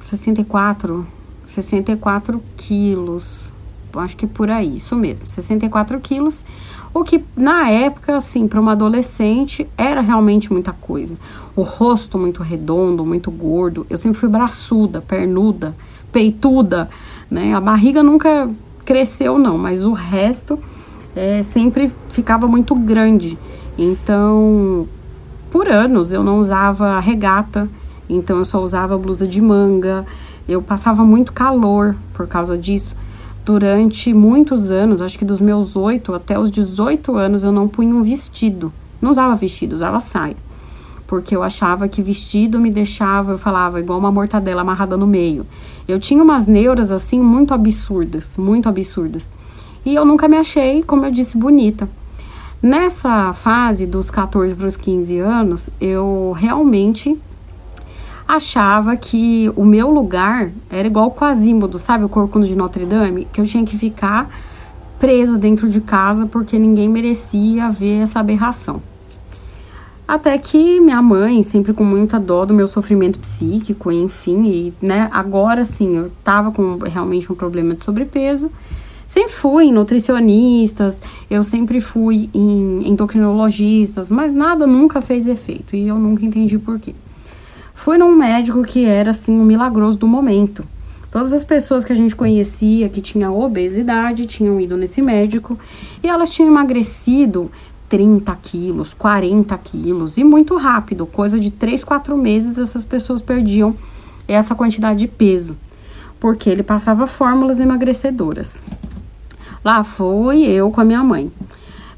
64, 0.00 1.06
64 1.44 2.42
quilos. 2.56 3.52
Acho 3.94 4.16
que 4.16 4.26
por 4.26 4.50
aí, 4.50 4.76
isso 4.76 4.94
mesmo, 4.94 5.26
64 5.26 5.98
quilos. 5.98 6.44
O 6.94 7.02
que 7.02 7.24
na 7.36 7.68
época, 7.68 8.16
assim, 8.16 8.46
para 8.46 8.60
uma 8.60 8.72
adolescente 8.72 9.66
era 9.76 10.00
realmente 10.00 10.52
muita 10.52 10.72
coisa. 10.72 11.16
O 11.56 11.62
rosto 11.62 12.16
muito 12.16 12.42
redondo, 12.42 13.04
muito 13.04 13.30
gordo. 13.30 13.86
Eu 13.90 13.96
sempre 13.96 14.18
fui 14.18 14.28
braçuda, 14.28 15.00
pernuda, 15.00 15.74
peituda, 16.12 16.88
né? 17.30 17.54
A 17.54 17.60
barriga 17.60 18.02
nunca 18.02 18.48
cresceu, 18.88 19.38
não, 19.38 19.58
mas 19.58 19.84
o 19.84 19.92
resto 19.92 20.58
é, 21.14 21.42
sempre 21.42 21.92
ficava 22.08 22.46
muito 22.46 22.74
grande. 22.74 23.38
Então, 23.76 24.88
por 25.50 25.68
anos 25.68 26.10
eu 26.10 26.24
não 26.24 26.38
usava 26.40 26.98
regata, 26.98 27.68
então 28.08 28.38
eu 28.38 28.46
só 28.46 28.62
usava 28.62 28.96
blusa 28.96 29.28
de 29.28 29.42
manga. 29.42 30.06
Eu 30.48 30.62
passava 30.62 31.04
muito 31.04 31.34
calor 31.34 31.96
por 32.14 32.26
causa 32.26 32.56
disso. 32.56 32.96
Durante 33.44 34.14
muitos 34.14 34.70
anos, 34.70 35.02
acho 35.02 35.18
que 35.18 35.24
dos 35.24 35.38
meus 35.38 35.76
8 35.76 36.14
até 36.14 36.38
os 36.38 36.50
18 36.50 37.14
anos, 37.14 37.44
eu 37.44 37.52
não 37.52 37.68
punha 37.68 37.94
um 37.94 38.02
vestido. 38.02 38.72
Não 39.02 39.10
usava 39.10 39.36
vestido, 39.36 39.74
usava 39.74 40.00
saia. 40.00 40.36
Porque 41.08 41.34
eu 41.34 41.42
achava 41.42 41.88
que 41.88 42.02
vestido 42.02 42.60
me 42.60 42.70
deixava, 42.70 43.32
eu 43.32 43.38
falava, 43.38 43.80
igual 43.80 43.98
uma 43.98 44.12
mortadela 44.12 44.60
amarrada 44.60 44.94
no 44.94 45.06
meio. 45.06 45.46
Eu 45.88 45.98
tinha 45.98 46.22
umas 46.22 46.46
neuras 46.46 46.92
assim 46.92 47.18
muito 47.18 47.52
absurdas, 47.54 48.36
muito 48.36 48.68
absurdas. 48.68 49.32
E 49.86 49.94
eu 49.94 50.04
nunca 50.04 50.28
me 50.28 50.36
achei, 50.36 50.82
como 50.82 51.06
eu 51.06 51.10
disse, 51.10 51.38
bonita. 51.38 51.88
Nessa 52.62 53.32
fase 53.32 53.86
dos 53.86 54.10
14 54.10 54.54
para 54.54 54.66
os 54.66 54.76
15 54.76 55.18
anos, 55.18 55.70
eu 55.80 56.34
realmente 56.36 57.18
achava 58.26 58.94
que 58.94 59.50
o 59.56 59.64
meu 59.64 59.90
lugar 59.90 60.50
era 60.68 60.86
igual 60.86 61.06
o 61.06 61.10
Quasímodo, 61.10 61.78
sabe, 61.78 62.04
o 62.04 62.08
Corcunda 62.08 62.46
de 62.46 62.54
Notre 62.54 62.84
Dame, 62.84 63.26
que 63.32 63.40
eu 63.40 63.46
tinha 63.46 63.64
que 63.64 63.78
ficar 63.78 64.28
presa 65.00 65.38
dentro 65.38 65.70
de 65.70 65.80
casa 65.80 66.26
porque 66.26 66.58
ninguém 66.58 66.86
merecia 66.86 67.70
ver 67.70 68.02
essa 68.02 68.20
aberração. 68.20 68.82
Até 70.08 70.38
que 70.38 70.80
minha 70.80 71.02
mãe, 71.02 71.42
sempre 71.42 71.74
com 71.74 71.84
muita 71.84 72.18
dó 72.18 72.46
do 72.46 72.54
meu 72.54 72.66
sofrimento 72.66 73.20
psíquico, 73.20 73.92
enfim, 73.92 74.46
e 74.46 74.74
né, 74.80 75.08
agora 75.12 75.64
sim, 75.66 75.98
eu 75.98 76.10
tava 76.24 76.50
com 76.50 76.78
realmente 76.78 77.30
um 77.30 77.36
problema 77.36 77.74
de 77.74 77.84
sobrepeso 77.84 78.50
Sempre 79.08 79.32
fui 79.32 79.64
em 79.64 79.72
nutricionistas, 79.72 81.00
eu 81.30 81.42
sempre 81.42 81.80
fui 81.80 82.28
em 82.34 82.86
endocrinologistas, 82.86 84.10
mas 84.10 84.34
nada 84.34 84.66
nunca 84.66 85.00
fez 85.00 85.26
efeito 85.26 85.74
e 85.74 85.88
eu 85.88 85.98
nunca 85.98 86.26
entendi 86.26 86.58
por 86.58 86.78
quê. 86.78 86.94
Fui 87.74 87.96
num 87.96 88.14
médico 88.14 88.62
que 88.62 88.84
era 88.84 89.12
assim 89.12 89.32
um 89.32 89.46
milagroso 89.46 89.96
do 89.96 90.06
momento. 90.06 90.62
Todas 91.10 91.32
as 91.32 91.42
pessoas 91.42 91.86
que 91.86 91.92
a 91.92 91.96
gente 91.96 92.14
conhecia 92.14 92.86
que 92.90 93.00
tinham 93.00 93.34
obesidade 93.40 94.26
tinham 94.26 94.60
ido 94.60 94.76
nesse 94.76 95.00
médico 95.00 95.58
e 96.02 96.06
elas 96.06 96.28
tinham 96.28 96.50
emagrecido 96.50 97.50
30 97.88 98.36
quilos, 98.42 98.92
40 98.94 99.56
quilos 99.58 100.16
e 100.18 100.24
muito 100.24 100.56
rápido, 100.56 101.06
coisa 101.06 101.40
de 101.40 101.50
3, 101.50 101.82
4 101.84 102.16
meses 102.16 102.58
essas 102.58 102.84
pessoas 102.84 103.22
perdiam 103.22 103.74
essa 104.26 104.54
quantidade 104.54 105.00
de 105.00 105.08
peso, 105.08 105.56
porque 106.20 106.50
ele 106.50 106.62
passava 106.62 107.06
fórmulas 107.06 107.58
emagrecedoras. 107.58 108.62
Lá 109.64 109.82
fui 109.82 110.44
eu 110.44 110.70
com 110.70 110.80
a 110.80 110.84
minha 110.84 111.02
mãe. 111.02 111.32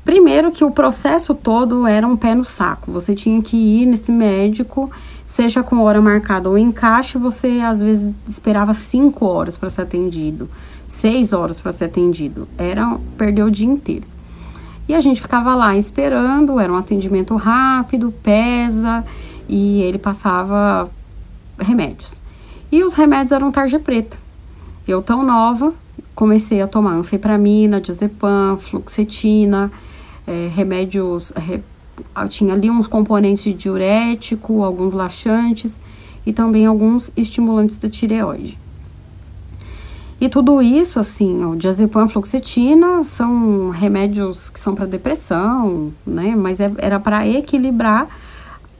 Primeiro 0.04 0.50
que 0.50 0.64
o 0.64 0.70
processo 0.70 1.34
todo 1.34 1.86
era 1.86 2.06
um 2.06 2.16
pé 2.16 2.34
no 2.34 2.44
saco. 2.44 2.90
Você 2.90 3.14
tinha 3.14 3.42
que 3.42 3.56
ir 3.56 3.86
nesse 3.86 4.10
médico, 4.10 4.90
seja 5.26 5.62
com 5.62 5.82
hora 5.82 6.00
marcada 6.00 6.48
ou 6.48 6.56
encaixe, 6.56 7.18
você 7.18 7.60
às 7.60 7.82
vezes 7.82 8.12
esperava 8.26 8.72
cinco 8.74 9.26
horas 9.26 9.56
para 9.56 9.68
ser 9.68 9.82
atendido, 9.82 10.48
seis 10.86 11.32
horas 11.32 11.60
para 11.60 11.72
ser 11.72 11.84
atendido. 11.84 12.48
Era 12.56 12.98
perder 13.18 13.42
o 13.42 13.50
dia 13.50 13.68
inteiro. 13.68 14.06
E 14.90 14.94
a 14.96 14.98
gente 14.98 15.22
ficava 15.22 15.54
lá 15.54 15.76
esperando, 15.76 16.58
era 16.58 16.72
um 16.72 16.76
atendimento 16.76 17.36
rápido, 17.36 18.12
pesa, 18.24 19.04
e 19.48 19.82
ele 19.82 19.98
passava 19.98 20.90
remédios. 21.60 22.20
E 22.72 22.82
os 22.82 22.92
remédios 22.92 23.30
eram 23.30 23.52
tarja 23.52 23.78
preta. 23.78 24.18
Eu 24.88 25.00
tão 25.00 25.24
nova, 25.24 25.72
comecei 26.12 26.60
a 26.60 26.66
tomar 26.66 26.94
anfepramina, 26.94 27.80
diazepam, 27.80 28.58
fluoxetina, 28.58 29.70
é, 30.26 30.50
remédios, 30.52 31.32
re, 31.36 31.62
tinha 32.28 32.52
ali 32.52 32.68
uns 32.68 32.88
componentes 32.88 33.44
de 33.44 33.54
diurético, 33.54 34.64
alguns 34.64 34.92
laxantes 34.92 35.80
e 36.26 36.32
também 36.32 36.66
alguns 36.66 37.12
estimulantes 37.16 37.78
da 37.78 37.88
tireoide. 37.88 38.58
E 40.20 40.28
tudo 40.28 40.60
isso, 40.60 41.00
assim, 41.00 41.44
o 41.46 41.56
diazepam 41.56 42.04
e 42.04 42.08
fluoxetina 42.08 43.02
são 43.02 43.70
remédios 43.70 44.50
que 44.50 44.60
são 44.60 44.74
para 44.74 44.84
depressão, 44.84 45.92
né? 46.06 46.36
Mas 46.36 46.60
é, 46.60 46.70
era 46.76 47.00
para 47.00 47.26
equilibrar 47.26 48.06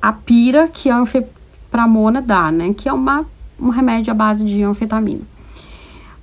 a 0.03 0.13
pira 0.13 0.69
que 0.69 0.91
a 0.91 0.99
anfepramona 0.99 2.21
dá, 2.21 2.53
né? 2.53 2.75
Que 2.75 2.91
é 2.91 2.93
uma, 2.93 3.25
um 3.59 3.71
remédio 3.71 4.11
à 4.11 4.15
base 4.15 4.45
de 4.45 4.63
anfetamina. 4.63 5.23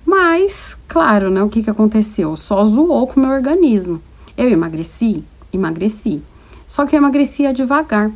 Mas, 0.05 0.77
claro, 0.87 1.31
né, 1.31 1.41
o 1.41 1.49
que, 1.49 1.63
que 1.63 1.69
aconteceu? 1.69 2.37
Só 2.37 2.63
zoou 2.63 3.07
com 3.07 3.19
o 3.19 3.23
meu 3.23 3.33
organismo. 3.33 4.01
Eu 4.37 4.49
emagreci? 4.49 5.23
Emagreci. 5.51 6.21
Só 6.67 6.85
que 6.85 6.95
eu 6.95 6.99
emagrecia 6.99 7.53
devagar. 7.53 8.11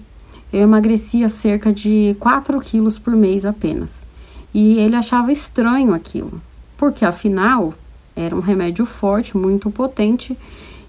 Eu 0.54 0.62
emagrecia 0.62 1.28
cerca 1.30 1.74
de 1.74 2.16
4 2.20 2.60
quilos 2.62 3.00
por 3.00 3.16
mês 3.16 3.46
apenas. 3.46 4.06
E 4.54 4.78
ele 4.80 4.96
achava 4.96 5.32
estranho 5.32 5.94
aquilo, 5.94 6.42
porque 6.82 7.06
afinal 7.06 7.76
era 8.16 8.36
um 8.36 8.40
remédio 8.40 8.88
forte, 8.88 9.38
muito 9.38 9.70
potente, 9.70 10.36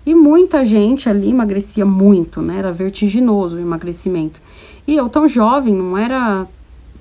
e 0.06 0.14
muita 0.14 0.64
gente 0.64 1.06
ali 1.06 1.28
emagrecia 1.28 1.84
muito, 1.84 2.40
né? 2.40 2.56
Era 2.56 2.72
vertiginoso 2.72 3.56
o 3.56 3.60
emagrecimento. 3.60 4.40
E 4.86 4.96
eu, 4.96 5.10
tão 5.10 5.28
jovem, 5.28 5.74
não 5.74 5.98
era 5.98 6.46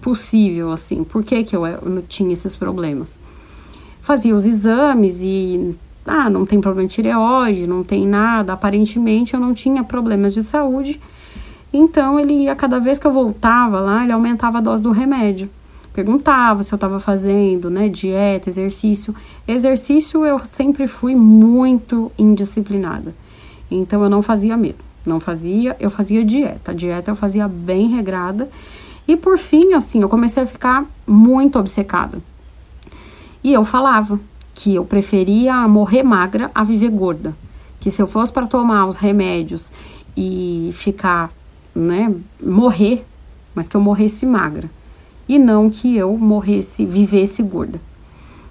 possível 0.01 0.73
assim. 0.73 1.05
Por 1.05 1.23
que, 1.23 1.41
que 1.45 1.55
eu, 1.55 1.65
eu 1.65 2.01
tinha 2.01 2.33
esses 2.33 2.53
problemas? 2.53 3.17
fazia 4.01 4.35
os 4.35 4.45
exames 4.45 5.21
e 5.21 5.73
ah, 6.05 6.29
não 6.29 6.45
tem 6.45 6.59
problema 6.59 6.87
de 6.87 6.95
tireoide, 6.95 7.67
não 7.67 7.83
tem 7.83 8.05
nada, 8.05 8.51
aparentemente 8.51 9.35
eu 9.35 9.39
não 9.39 9.53
tinha 9.53 9.85
problemas 9.85 10.33
de 10.33 10.43
saúde. 10.43 10.99
Então 11.71 12.19
ele 12.19 12.33
ia 12.33 12.55
cada 12.55 12.77
vez 12.79 12.99
que 12.99 13.07
eu 13.07 13.13
voltava 13.13 13.79
lá, 13.79 14.03
ele 14.03 14.11
aumentava 14.11 14.57
a 14.57 14.61
dose 14.61 14.81
do 14.81 14.91
remédio. 14.91 15.49
Perguntava 15.93 16.63
se 16.63 16.73
eu 16.73 16.77
estava 16.77 16.99
fazendo, 16.99 17.69
né, 17.69 17.89
dieta, 17.89 18.49
exercício. 18.49 19.13
Exercício 19.47 20.25
eu 20.25 20.39
sempre 20.45 20.87
fui 20.87 21.15
muito 21.15 22.11
indisciplinada. 22.17 23.13
Então 23.69 24.01
eu 24.03 24.09
não 24.09 24.21
fazia 24.21 24.55
mesmo. 24.55 24.83
Não 25.05 25.19
fazia, 25.19 25.75
eu 25.79 25.89
fazia 25.89 26.23
dieta. 26.23 26.71
A 26.71 26.73
dieta 26.73 27.11
eu 27.11 27.15
fazia 27.15 27.47
bem 27.47 27.89
regrada. 27.89 28.49
E 29.07 29.17
por 29.17 29.37
fim, 29.37 29.73
assim, 29.73 30.01
eu 30.01 30.09
comecei 30.09 30.43
a 30.43 30.45
ficar 30.45 30.85
muito 31.05 31.59
obcecada. 31.59 32.19
E 33.43 33.51
eu 33.51 33.63
falava 33.63 34.19
que 34.53 34.75
eu 34.75 34.85
preferia 34.85 35.67
morrer 35.67 36.03
magra 36.03 36.51
a 36.53 36.63
viver 36.63 36.89
gorda. 36.89 37.35
Que 37.79 37.89
se 37.89 38.01
eu 38.01 38.07
fosse 38.07 38.31
para 38.31 38.45
tomar 38.45 38.85
os 38.85 38.95
remédios 38.95 39.71
e 40.15 40.69
ficar, 40.73 41.31
né, 41.73 42.13
morrer, 42.41 43.03
mas 43.55 43.67
que 43.67 43.75
eu 43.75 43.81
morresse 43.81 44.25
magra. 44.25 44.69
E 45.31 45.39
não 45.39 45.69
que 45.69 45.95
eu 45.95 46.17
morresse, 46.17 46.85
vivesse 46.85 47.41
gorda. 47.41 47.79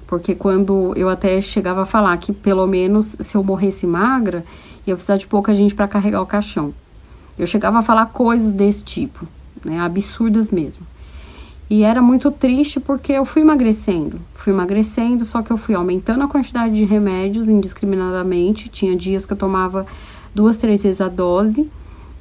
Porque 0.06 0.34
quando 0.34 0.94
eu 0.96 1.10
até 1.10 1.38
chegava 1.42 1.82
a 1.82 1.84
falar 1.84 2.16
que 2.16 2.32
pelo 2.32 2.66
menos 2.66 3.16
se 3.20 3.36
eu 3.36 3.44
morresse 3.44 3.86
magra, 3.86 4.46
ia 4.86 4.94
precisar 4.94 5.18
de 5.18 5.26
pouca 5.26 5.54
gente 5.54 5.74
para 5.74 5.86
carregar 5.86 6.22
o 6.22 6.26
caixão. 6.26 6.72
Eu 7.38 7.46
chegava 7.46 7.80
a 7.80 7.82
falar 7.82 8.06
coisas 8.06 8.50
desse 8.50 8.82
tipo, 8.82 9.28
né, 9.62 9.78
absurdas 9.78 10.48
mesmo. 10.48 10.86
E 11.68 11.82
era 11.82 12.00
muito 12.00 12.30
triste 12.30 12.80
porque 12.80 13.12
eu 13.12 13.26
fui 13.26 13.42
emagrecendo. 13.42 14.18
Fui 14.32 14.50
emagrecendo, 14.50 15.22
só 15.26 15.42
que 15.42 15.50
eu 15.50 15.58
fui 15.58 15.74
aumentando 15.74 16.24
a 16.24 16.28
quantidade 16.28 16.72
de 16.72 16.84
remédios 16.84 17.50
indiscriminadamente. 17.50 18.70
Tinha 18.70 18.96
dias 18.96 19.26
que 19.26 19.34
eu 19.34 19.36
tomava 19.36 19.84
duas, 20.34 20.56
três 20.56 20.82
vezes 20.82 21.02
a 21.02 21.08
dose. 21.08 21.70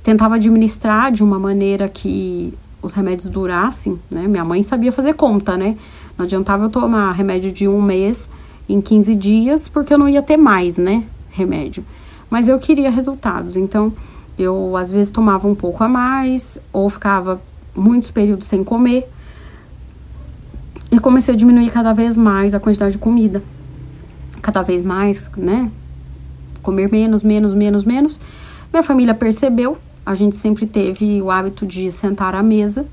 Tentava 0.04 0.36
administrar 0.36 1.14
de 1.14 1.24
uma 1.24 1.40
maneira 1.40 1.88
que 1.88 2.54
os 2.82 2.94
remédios 2.94 3.30
durassem, 3.30 4.00
né? 4.10 4.28
Minha 4.28 4.46
mãe 4.46 4.64
sabia 4.64 4.92
fazer 4.92 5.16
conta, 5.16 5.58
né? 5.58 5.76
Não 6.18 6.26
adiantava 6.26 6.66
eu 6.66 6.70
tomar 6.70 7.12
remédio 7.12 7.52
de 7.52 7.68
um 7.68 7.82
mês 7.82 8.30
em 8.68 8.80
15 8.80 9.16
dias, 9.16 9.68
porque 9.68 9.94
eu 9.94 9.98
não 9.98 10.08
ia 10.08 10.22
ter 10.22 10.38
mais, 10.38 10.78
né? 10.78 11.04
Remédio. 11.30 11.84
Mas 12.30 12.48
eu 12.48 12.60
queria 12.60 12.90
resultados. 12.90 13.58
Então, 13.58 13.92
eu 14.38 14.78
às 14.78 14.92
vezes 14.92 15.12
tomava 15.12 15.48
um 15.48 15.56
pouco 15.56 15.84
a 15.84 15.88
mais, 15.90 16.60
ou 16.72 16.90
ficava 16.90 17.42
muitos 17.76 18.12
períodos 18.12 18.48
sem 18.48 18.64
comer 18.64 19.10
e 20.92 21.00
comecei 21.00 21.34
a 21.34 21.38
diminuir 21.38 21.70
cada 21.70 21.94
vez 21.94 22.18
mais 22.18 22.54
a 22.54 22.60
quantidade 22.60 22.94
de 22.94 22.98
comida. 22.98 23.44
Cada 24.42 24.62
vez 24.62 24.84
mais, 24.84 25.30
né? 25.36 25.72
Comer 26.62 26.92
menos, 26.92 27.24
menos, 27.24 27.54
menos, 27.54 27.84
menos. 27.84 28.20
Minha 28.72 28.84
família 28.84 29.14
percebeu, 29.14 29.78
a 30.06 30.16
gente 30.16 30.36
sempre 30.36 30.66
teve 30.66 31.22
o 31.22 31.30
hábito 31.30 31.66
de 31.66 31.92
sentar 31.92 32.36
à 32.36 32.44
mesa. 32.44 32.86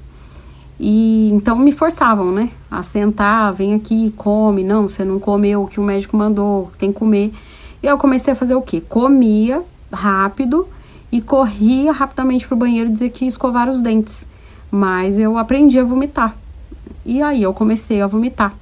E 0.79 1.31
então 1.33 1.59
me 1.59 1.73
forçavam, 1.73 2.31
né? 2.31 2.51
A 2.71 2.83
sentar, 2.83 3.53
vem 3.53 3.75
aqui, 3.75 4.13
come. 4.17 4.63
Não, 4.63 4.89
você 4.89 5.05
não 5.05 5.19
comeu 5.19 5.63
o 5.63 5.67
que 5.67 5.81
o 5.81 5.83
médico 5.83 6.17
mandou, 6.17 6.71
tem 6.79 6.93
que 6.93 6.99
comer. 6.99 7.33
E 7.83 7.87
eu 7.87 7.97
comecei 7.97 8.33
a 8.33 8.37
fazer 8.37 8.55
o 8.55 8.63
quê? 8.63 8.83
Comia 8.87 9.63
rápido 9.93 10.69
e 11.11 11.21
corria 11.21 11.93
rapidamente 11.93 12.47
pro 12.47 12.57
banheiro 12.57 12.91
dizer 12.91 13.11
que 13.11 13.25
ia 13.25 13.29
escovar 13.29 13.69
os 13.69 13.81
dentes. 13.81 14.27
Mas 14.71 15.19
eu 15.19 15.39
aprendi 15.39 15.79
a 15.79 15.85
vomitar. 15.85 16.37
E 17.05 17.23
aí 17.23 17.43
eu 17.43 17.55
comecei 17.55 18.03
a 18.03 18.07
vomitar 18.07 18.53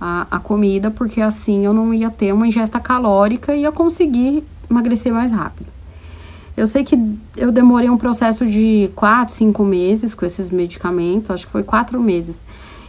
a, 0.00 0.26
a 0.30 0.38
comida, 0.38 0.90
porque 0.90 1.20
assim 1.20 1.64
eu 1.64 1.72
não 1.72 1.94
ia 1.94 2.10
ter 2.10 2.32
uma 2.32 2.46
ingesta 2.46 2.80
calórica 2.80 3.54
e 3.54 3.60
ia 3.60 3.70
conseguir 3.70 4.42
emagrecer 4.68 5.12
mais 5.12 5.30
rápido. 5.30 5.73
Eu 6.56 6.66
sei 6.66 6.84
que 6.84 6.96
eu 7.36 7.50
demorei 7.50 7.90
um 7.90 7.96
processo 7.96 8.46
de 8.46 8.90
4, 8.94 9.34
5 9.34 9.64
meses 9.64 10.14
com 10.14 10.24
esses 10.24 10.50
medicamentos, 10.50 11.30
acho 11.30 11.46
que 11.46 11.52
foi 11.52 11.64
4 11.64 12.00
meses, 12.00 12.40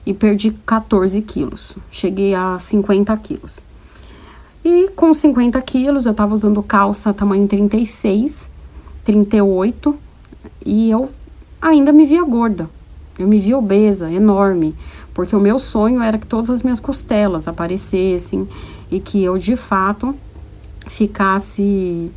e 0.06 0.13
perdi 0.13 0.51
14 0.65 1.19
quilos. 1.21 1.75
Cheguei 1.91 2.36
a 2.36 2.60
50 2.60 3.15
quilos. 3.17 3.60
E 4.63 4.89
com 4.95 5.13
50 5.13 5.60
quilos, 5.62 6.06
eu 6.06 6.13
tava 6.13 6.34
usando 6.34 6.62
calça 6.62 7.13
tamanho 7.13 7.47
36, 7.47 8.49
38, 9.04 9.95
e 10.63 10.89
eu 10.91 11.10
ainda 11.62 11.91
me 11.91 12.06
via 12.06 12.23
gorda. 12.23 12.69
Eu 13.17 13.28
me 13.28 13.39
vi 13.39 13.54
obesa, 13.54 14.12
enorme, 14.12 14.75
porque 15.13 15.36
o 15.36 15.39
meu 15.39 15.58
sonho 15.58 16.01
era 16.01 16.17
que 16.17 16.28
todas 16.28 16.49
as 16.49 16.62
minhas 16.62 16.80
costelas 16.80 17.47
aparecessem 17.47 18.47
e 18.91 18.99
que 18.99 19.23
eu 19.23 19.38
de 19.38 19.56
fato 19.56 20.13
ficasse 20.88 22.12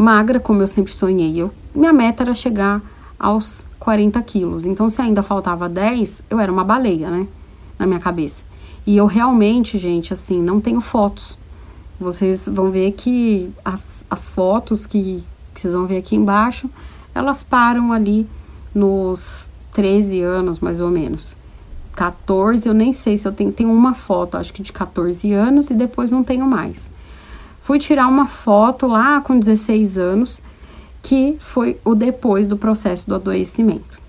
magra 0.00 0.40
como 0.40 0.62
eu 0.62 0.66
sempre 0.66 0.92
sonhei. 0.92 1.40
Eu, 1.40 1.52
minha 1.74 1.92
meta 1.92 2.22
era 2.22 2.32
chegar 2.32 2.80
aos 3.18 3.66
40 3.78 4.20
quilos. 4.22 4.64
Então, 4.64 4.88
se 4.88 5.00
ainda 5.00 5.22
faltava 5.22 5.68
10, 5.68 6.22
eu 6.30 6.40
era 6.40 6.50
uma 6.50 6.64
baleia, 6.64 7.10
né? 7.10 7.26
Na 7.78 7.86
minha 7.86 8.00
cabeça. 8.00 8.44
E 8.86 8.96
eu 8.96 9.06
realmente, 9.06 9.78
gente, 9.78 10.12
assim, 10.12 10.42
não 10.42 10.60
tenho 10.60 10.80
fotos. 10.80 11.38
Vocês 11.98 12.48
vão 12.50 12.70
ver 12.70 12.92
que 12.92 13.50
as, 13.62 14.06
as 14.10 14.30
fotos 14.30 14.86
que, 14.86 15.22
que 15.54 15.60
vocês 15.60 15.74
vão 15.74 15.86
ver 15.86 15.98
aqui 15.98 16.16
embaixo, 16.16 16.70
elas 17.14 17.42
param 17.42 17.92
ali 17.92 18.26
nos 18.74 19.46
13 19.74 20.22
anos, 20.22 20.60
mais 20.60 20.80
ou 20.80 20.90
menos. 20.90 21.36
14, 21.94 22.66
eu 22.66 22.72
nem 22.72 22.94
sei 22.94 23.18
se 23.18 23.28
eu 23.28 23.32
tenho, 23.32 23.52
tenho 23.52 23.70
uma 23.70 23.92
foto, 23.92 24.38
acho 24.38 24.52
que 24.54 24.62
de 24.62 24.72
14 24.72 25.30
anos 25.32 25.70
e 25.70 25.74
depois 25.74 26.10
não 26.10 26.24
tenho 26.24 26.46
mais. 26.46 26.90
Fui 27.70 27.78
tirar 27.78 28.08
uma 28.08 28.26
foto 28.26 28.88
lá 28.88 29.20
com 29.20 29.38
16 29.38 29.96
anos, 29.96 30.42
que 31.00 31.36
foi 31.38 31.78
o 31.84 31.94
depois 31.94 32.48
do 32.48 32.56
processo 32.56 33.06
do 33.08 33.14
adoecimento. 33.14 34.00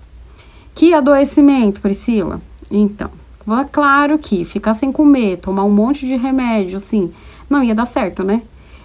Que 0.74 0.92
adoecimento, 0.92 1.80
Priscila? 1.80 2.42
Então, 2.68 3.08
é 3.46 3.64
claro 3.70 4.18
que 4.18 4.44
ficar 4.44 4.74
sem 4.74 4.90
comer, 4.90 5.36
tomar 5.36 5.62
um 5.62 5.70
monte 5.70 6.08
de 6.08 6.16
remédio, 6.16 6.76
assim, 6.76 7.12
não 7.48 7.62
ia 7.62 7.72
dar 7.72 7.86
certo, 7.86 8.24
né? 8.24 8.42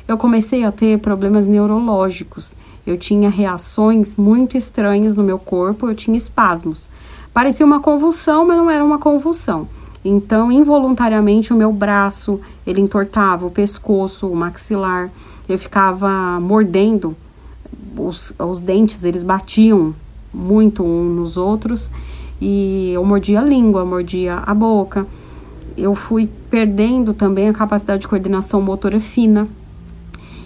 Eu 0.08 0.16
comecei 0.16 0.64
a 0.64 0.72
ter 0.72 1.00
problemas 1.00 1.48
neurológicos 1.48 2.54
eu 2.88 2.98
tinha 2.98 3.30
reações 3.30 4.16
muito 4.16 4.56
estranhas 4.56 5.14
no 5.14 5.22
meu 5.22 5.38
corpo, 5.38 5.90
eu 5.90 5.94
tinha 5.94 6.16
espasmos. 6.16 6.88
Parecia 7.34 7.66
uma 7.66 7.82
convulsão, 7.82 8.48
mas 8.48 8.56
não 8.56 8.72
era 8.72 8.86
uma 8.86 8.98
convulsão. 8.98 9.68
Então, 10.08 10.50
involuntariamente, 10.50 11.52
o 11.52 11.56
meu 11.56 11.74
braço, 11.74 12.40
ele 12.66 12.80
entortava, 12.80 13.46
o 13.46 13.52
pescoço, 13.52 14.28
o 14.28 14.36
maxilar. 14.36 15.10
Eu 15.50 15.58
ficava 15.58 16.40
mordendo, 16.40 17.14
os, 17.98 18.34
os 18.40 18.62
dentes, 18.62 19.04
eles 19.04 19.22
batiam 19.22 19.94
muito 20.34 20.82
uns 20.82 21.14
nos 21.14 21.36
outros. 21.36 21.92
E 22.40 22.92
eu 22.94 23.04
mordia 23.04 23.42
a 23.42 23.44
língua, 23.44 23.84
mordia 23.84 24.36
a 24.46 24.54
boca. 24.54 25.06
Eu 25.76 25.94
fui 25.94 26.30
perdendo 26.50 27.14
também 27.14 27.50
a 27.50 27.54
capacidade 27.54 28.02
de 28.02 28.08
coordenação 28.08 28.62
motora 28.62 29.02
fina. 29.02 29.46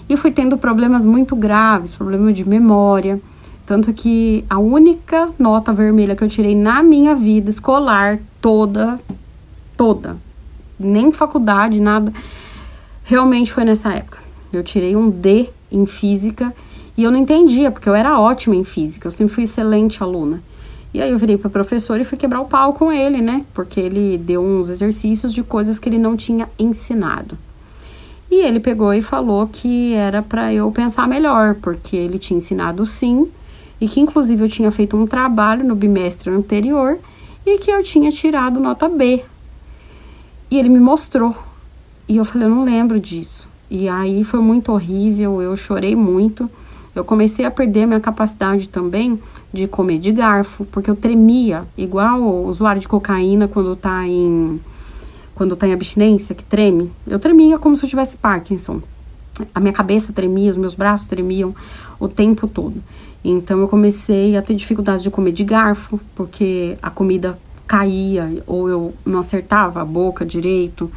E 0.09 0.17
fui 0.17 0.31
tendo 0.31 0.57
problemas 0.57 1.05
muito 1.05 1.35
graves, 1.35 1.93
problema 1.93 2.33
de 2.33 2.47
memória. 2.49 3.21
Tanto 3.63 3.93
que 3.93 4.43
a 4.49 4.57
única 4.57 5.29
nota 5.37 5.71
vermelha 5.71 6.15
que 6.15 6.23
eu 6.23 6.27
tirei 6.27 6.55
na 6.55 6.81
minha 6.81 7.13
vida 7.15 7.49
escolar 7.49 8.19
toda, 8.41 8.99
toda, 9.81 10.15
nem 10.79 11.11
faculdade, 11.11 11.81
nada, 11.81 12.13
realmente 13.03 13.51
foi 13.51 13.65
nessa 13.65 13.91
época. 13.91 14.19
Eu 14.53 14.63
tirei 14.63 14.95
um 14.95 15.09
D 15.09 15.49
em 15.71 15.87
física 15.87 16.53
e 16.95 17.01
eu 17.01 17.09
não 17.09 17.17
entendia, 17.17 17.71
porque 17.71 17.89
eu 17.89 17.95
era 17.95 18.19
ótima 18.19 18.55
em 18.55 18.63
física, 18.63 19.07
eu 19.07 19.11
sempre 19.11 19.33
fui 19.33 19.45
excelente 19.45 20.03
aluna. 20.03 20.39
E 20.93 21.01
aí 21.01 21.09
eu 21.09 21.17
virei 21.17 21.35
para 21.35 21.47
o 21.47 21.51
professor 21.51 21.99
e 21.99 22.03
fui 22.03 22.15
quebrar 22.15 22.41
o 22.41 22.45
pau 22.45 22.75
com 22.75 22.91
ele, 22.91 23.23
né? 23.23 23.43
Porque 23.55 23.79
ele 23.79 24.19
deu 24.19 24.43
uns 24.43 24.69
exercícios 24.69 25.33
de 25.33 25.41
coisas 25.41 25.79
que 25.79 25.89
ele 25.89 25.97
não 25.97 26.15
tinha 26.15 26.47
ensinado. 26.59 27.35
E 28.29 28.35
ele 28.35 28.59
pegou 28.59 28.93
e 28.93 29.01
falou 29.01 29.47
que 29.47 29.93
era 29.95 30.21
para 30.21 30.53
eu 30.53 30.71
pensar 30.71 31.07
melhor, 31.07 31.55
porque 31.55 31.95
ele 31.95 32.19
tinha 32.19 32.37
ensinado 32.37 32.85
sim, 32.85 33.27
e 33.79 33.87
que 33.87 33.99
inclusive 33.99 34.43
eu 34.43 34.47
tinha 34.47 34.69
feito 34.69 34.95
um 34.95 35.07
trabalho 35.07 35.65
no 35.65 35.73
bimestre 35.73 36.29
anterior 36.29 36.99
e 37.43 37.57
que 37.57 37.71
eu 37.71 37.81
tinha 37.81 38.11
tirado 38.11 38.59
nota 38.59 38.87
B. 38.87 39.25
E 40.51 40.59
ele 40.59 40.67
me 40.67 40.79
mostrou. 40.79 41.33
E 42.07 42.17
eu 42.17 42.25
falei, 42.25 42.45
eu 42.45 42.51
não 42.51 42.65
lembro 42.65 42.99
disso. 42.99 43.47
E 43.69 43.87
aí 43.87 44.25
foi 44.25 44.41
muito 44.41 44.73
horrível, 44.73 45.41
eu 45.41 45.55
chorei 45.55 45.95
muito. 45.95 46.49
Eu 46.93 47.05
comecei 47.05 47.45
a 47.45 47.51
perder 47.51 47.85
minha 47.85 48.01
capacidade 48.01 48.67
também 48.67 49.17
de 49.53 49.65
comer 49.65 49.97
de 49.97 50.11
garfo, 50.11 50.65
porque 50.65 50.91
eu 50.91 50.95
tremia, 50.95 51.63
igual 51.77 52.21
o 52.21 52.47
usuário 52.47 52.81
de 52.81 52.87
cocaína 52.87 53.47
quando 53.47 53.75
tá 53.77 54.05
em 54.05 54.59
quando 55.33 55.55
tá 55.55 55.65
em 55.67 55.73
abstinência, 55.73 56.35
que 56.35 56.43
treme, 56.43 56.91
eu 57.07 57.17
tremia 57.17 57.57
como 57.57 57.75
se 57.75 57.83
eu 57.83 57.89
tivesse 57.89 58.17
Parkinson. 58.17 58.81
A 59.55 59.59
minha 59.59 59.73
cabeça 59.73 60.13
tremia, 60.13 60.51
os 60.51 60.57
meus 60.57 60.75
braços 60.75 61.07
tremiam 61.07 61.55
o 61.97 62.07
tempo 62.07 62.47
todo. 62.47 62.83
Então 63.23 63.59
eu 63.59 63.67
comecei 63.67 64.35
a 64.35 64.41
ter 64.41 64.53
dificuldade 64.53 65.01
de 65.01 65.09
comer 65.09 65.31
de 65.31 65.43
garfo, 65.43 65.99
porque 66.13 66.77
a 66.81 66.89
comida 66.89 67.39
caía 67.71 68.43
ou 68.45 68.67
eu 68.67 68.93
não 69.05 69.19
acertava 69.19 69.81
a 69.81 69.85
boca 69.85 70.25
direito. 70.25 70.91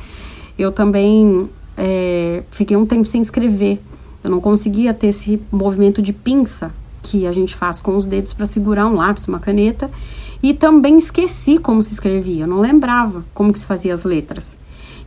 Eu 0.59 0.73
também 0.73 1.49
é, 1.77 2.43
fiquei 2.51 2.77
um 2.77 2.85
tempo 2.85 3.07
sem 3.07 3.23
escrever. 3.23 3.81
Eu 4.25 4.29
não 4.29 4.41
conseguia 4.41 4.93
ter 4.93 5.09
esse 5.09 5.41
movimento 5.53 6.03
de 6.03 6.13
pinça 6.13 6.73
que 7.01 7.29
a 7.29 7.33
gente 7.33 7.55
faz 7.55 7.79
com 7.79 7.97
os 7.97 8.07
dedos 8.07 8.33
para 8.33 8.45
segurar 8.45 8.89
um 8.89 8.97
lápis, 8.97 9.29
uma 9.29 9.39
caneta. 9.39 9.89
E 10.43 10.53
também 10.53 10.99
esqueci 10.99 11.59
como 11.59 11.81
se 11.81 11.93
escrevia, 11.93 12.43
eu 12.43 12.49
não 12.49 12.59
lembrava 12.59 13.25
como 13.33 13.53
que 13.53 13.59
se 13.61 13.67
fazia 13.67 13.95
as 13.95 14.03
letras. 14.03 14.59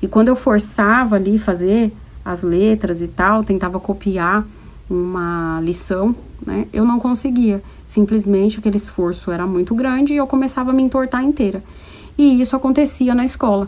E 0.01 0.07
quando 0.07 0.29
eu 0.29 0.37
forçava 0.37 1.17
ali 1.17 1.37
fazer 1.37 1.91
as 2.23 2.43
letras 2.43 3.01
e 3.01 3.09
tal, 3.09 3.43
tentava 3.43 3.77
copiar 3.77 4.47
uma 4.89 5.59
lição, 5.61 6.15
né? 6.47 6.65
Eu 6.71 6.85
não 6.85 6.97
conseguia. 6.97 7.61
Simplesmente 7.85 8.57
aquele 8.57 8.77
esforço 8.77 9.29
era 9.29 9.45
muito 9.45 9.75
grande 9.75 10.13
e 10.13 10.17
eu 10.17 10.25
começava 10.25 10.71
a 10.71 10.73
me 10.73 10.81
entortar 10.81 11.21
inteira. 11.23 11.61
E 12.17 12.41
isso 12.41 12.55
acontecia 12.55 13.13
na 13.13 13.25
escola. 13.25 13.67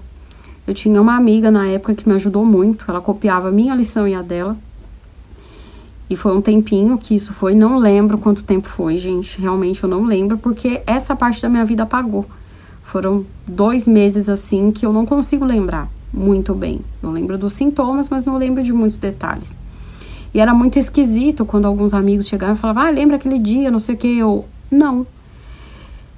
Eu 0.65 0.73
tinha 0.73 1.01
uma 1.01 1.15
amiga 1.15 1.51
na 1.51 1.67
época 1.67 1.93
que 1.93 2.07
me 2.07 2.15
ajudou 2.15 2.45
muito, 2.45 2.85
ela 2.87 3.01
copiava 3.01 3.51
minha 3.51 3.75
lição 3.75 4.07
e 4.07 4.15
a 4.15 4.21
dela. 4.21 4.57
E 6.09 6.15
foi 6.15 6.35
um 6.35 6.41
tempinho 6.41 6.97
que 6.97 7.13
isso 7.13 7.33
foi, 7.33 7.53
não 7.53 7.77
lembro 7.77 8.17
quanto 8.17 8.43
tempo 8.43 8.67
foi, 8.67 8.97
gente. 8.97 9.39
Realmente 9.39 9.83
eu 9.83 9.89
não 9.89 10.05
lembro, 10.05 10.37
porque 10.37 10.81
essa 10.87 11.15
parte 11.15 11.41
da 11.41 11.49
minha 11.49 11.65
vida 11.65 11.83
apagou. 11.83 12.25
Foram 12.83 13.25
dois 13.45 13.87
meses 13.87 14.29
assim 14.29 14.71
que 14.71 14.85
eu 14.85 14.93
não 14.93 15.05
consigo 15.05 15.45
lembrar 15.45 15.87
muito 16.11 16.55
bem. 16.55 16.81
Eu 17.03 17.11
lembro 17.11 17.37
dos 17.37 17.53
sintomas, 17.53 18.09
mas 18.09 18.25
não 18.25 18.37
lembro 18.37 18.63
de 18.63 18.73
muitos 18.73 18.97
detalhes. 18.97 19.55
E 20.33 20.39
era 20.39 20.53
muito 20.53 20.77
esquisito 20.77 21.45
quando 21.45 21.65
alguns 21.65 21.93
amigos 21.93 22.27
chegavam 22.27 22.55
e 22.55 22.57
falavam, 22.57 22.83
ah, 22.83 22.89
lembra 22.89 23.15
aquele 23.15 23.39
dia, 23.39 23.71
não 23.71 23.79
sei 23.79 23.95
o 23.95 23.97
que, 23.97 24.17
eu, 24.17 24.45
não. 24.69 25.05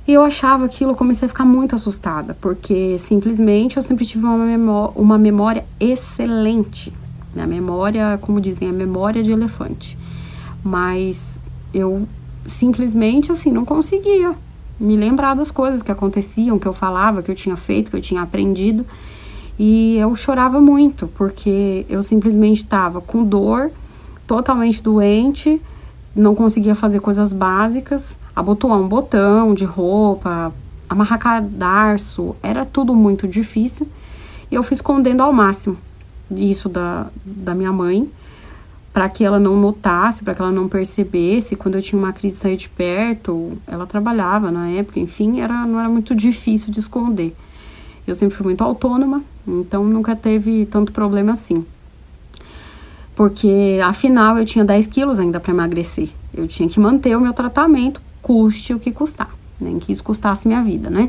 E 0.08 0.14
eu 0.14 0.24
achava 0.24 0.66
aquilo, 0.66 0.96
comecei 0.96 1.26
a 1.26 1.30
ficar 1.30 1.46
muito 1.46 1.76
assustada, 1.76 2.36
porque 2.42 2.98
simplesmente 2.98 3.78
eu 3.78 3.84
sempre 3.84 4.06
tive 4.06 4.26
uma 4.26 4.38
memória, 4.38 4.94
uma 4.96 5.18
memória 5.18 5.66
excelente. 5.80 6.92
Minha 7.34 7.48
memória, 7.48 8.18
como 8.22 8.42
dizem, 8.42 8.68
é 8.68 8.72
memória 8.72 9.24
de 9.24 9.32
elefante. 9.32 9.98
Mas 10.64 11.40
eu 11.74 12.08
simplesmente 12.46 13.32
assim 13.32 13.52
não 13.52 13.64
conseguia 13.64 14.36
me 14.80 14.96
lembrar 14.98 15.36
das 15.36 15.52
coisas 15.52 15.82
que 15.84 15.92
aconteciam, 15.92 16.58
que 16.58 16.68
eu 16.68 16.74
falava, 16.74 17.22
que 17.22 17.30
eu 17.30 17.36
tinha 17.36 17.56
feito, 17.56 17.92
que 17.92 17.98
eu 17.98 18.02
tinha 18.02 18.22
aprendido. 18.22 18.86
E 19.58 19.98
eu 19.98 20.16
chorava 20.16 20.60
muito, 20.60 21.08
porque 21.08 21.86
eu 21.88 22.02
simplesmente 22.02 22.64
estava 22.64 23.00
com 23.00 23.24
dor, 23.24 23.72
totalmente 24.32 24.82
doente, 24.82 25.62
não 26.16 26.34
conseguia 26.34 26.74
fazer 26.74 27.02
coisas 27.02 27.34
básicas, 27.34 28.18
abotoar 28.34 28.80
um 28.80 28.88
botão 28.88 29.54
de 29.54 29.66
roupa, 29.66 30.54
amarrar 30.88 31.20
cadarço, 31.20 32.34
era 32.42 32.64
tudo 32.64 32.96
muito 32.96 33.28
difícil. 33.28 33.90
E 34.50 34.56
eu 34.56 34.64
fui 34.64 34.74
escondendo 34.74 35.22
ao 35.22 35.34
máximo 35.34 35.76
isso 36.32 36.70
da, 36.70 37.08
da 37.26 37.54
minha 37.54 37.74
mãe 37.74 38.10
para 38.94 39.10
que 39.10 39.22
ela 39.22 39.38
não 39.38 39.58
notasse, 39.58 40.24
para 40.24 40.34
que 40.34 40.42
ela 40.42 40.52
não 40.52 40.70
percebesse. 40.70 41.58
Quando 41.58 41.76
eu 41.76 41.82
tinha 41.82 42.02
uma 42.02 42.14
crise 42.14 42.38
sair 42.38 42.56
de 42.56 42.70
perto, 42.70 43.58
ela 43.68 43.86
trabalhava 43.86 44.50
na 44.50 44.70
época, 44.70 44.98
enfim, 44.98 45.42
era, 45.42 45.66
não 45.66 45.78
era 45.78 45.90
muito 45.90 46.16
difícil 46.16 46.72
de 46.72 46.80
esconder. 46.80 47.36
Eu 48.08 48.16
sempre 48.16 48.38
fui 48.38 48.46
muito 48.46 48.64
autônoma, 48.64 49.24
então 49.46 49.84
nunca 49.84 50.16
teve 50.16 50.66
tanto 50.68 50.94
problema 50.94 51.34
assim. 51.34 51.66
Porque 53.22 53.80
afinal 53.84 54.36
eu 54.36 54.44
tinha 54.44 54.66
10 54.66 54.88
quilos 54.88 55.20
ainda 55.20 55.40
para 55.40 55.54
emagrecer. 55.54 56.10
Eu 56.34 56.48
tinha 56.48 56.68
que 56.68 56.80
manter 56.80 57.16
o 57.16 57.22
meu 57.22 57.34
tratamento, 57.34 58.02
custe 58.20 58.74
o 58.74 58.80
que 58.80 58.92
custar. 58.92 59.30
Nem 59.60 59.78
que 59.78 59.92
isso 59.92 60.04
custasse 60.04 60.48
minha 60.48 60.64
vida, 60.64 60.90
né? 60.90 61.08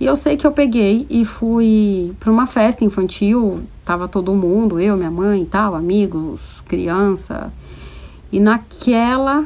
E 0.00 0.04
eu 0.04 0.16
sei 0.16 0.36
que 0.36 0.44
eu 0.44 0.50
peguei 0.50 1.06
e 1.08 1.24
fui 1.24 2.12
para 2.18 2.32
uma 2.32 2.48
festa 2.48 2.84
infantil, 2.84 3.60
tava 3.84 4.08
todo 4.08 4.34
mundo, 4.34 4.80
eu, 4.80 4.96
minha 4.96 5.08
mãe 5.08 5.42
e 5.42 5.46
tal, 5.46 5.76
amigos, 5.76 6.60
criança. 6.62 7.52
E 8.32 8.40
naquela 8.40 9.44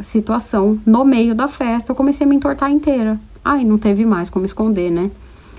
situação, 0.00 0.80
no 0.84 1.04
meio 1.04 1.36
da 1.36 1.46
festa, 1.46 1.92
eu 1.92 1.94
comecei 1.94 2.26
a 2.26 2.28
me 2.28 2.34
entortar 2.34 2.68
inteira. 2.68 3.16
Aí 3.44 3.64
não 3.64 3.78
teve 3.78 4.04
mais 4.04 4.28
como 4.28 4.44
esconder, 4.44 4.90
né? 4.90 5.12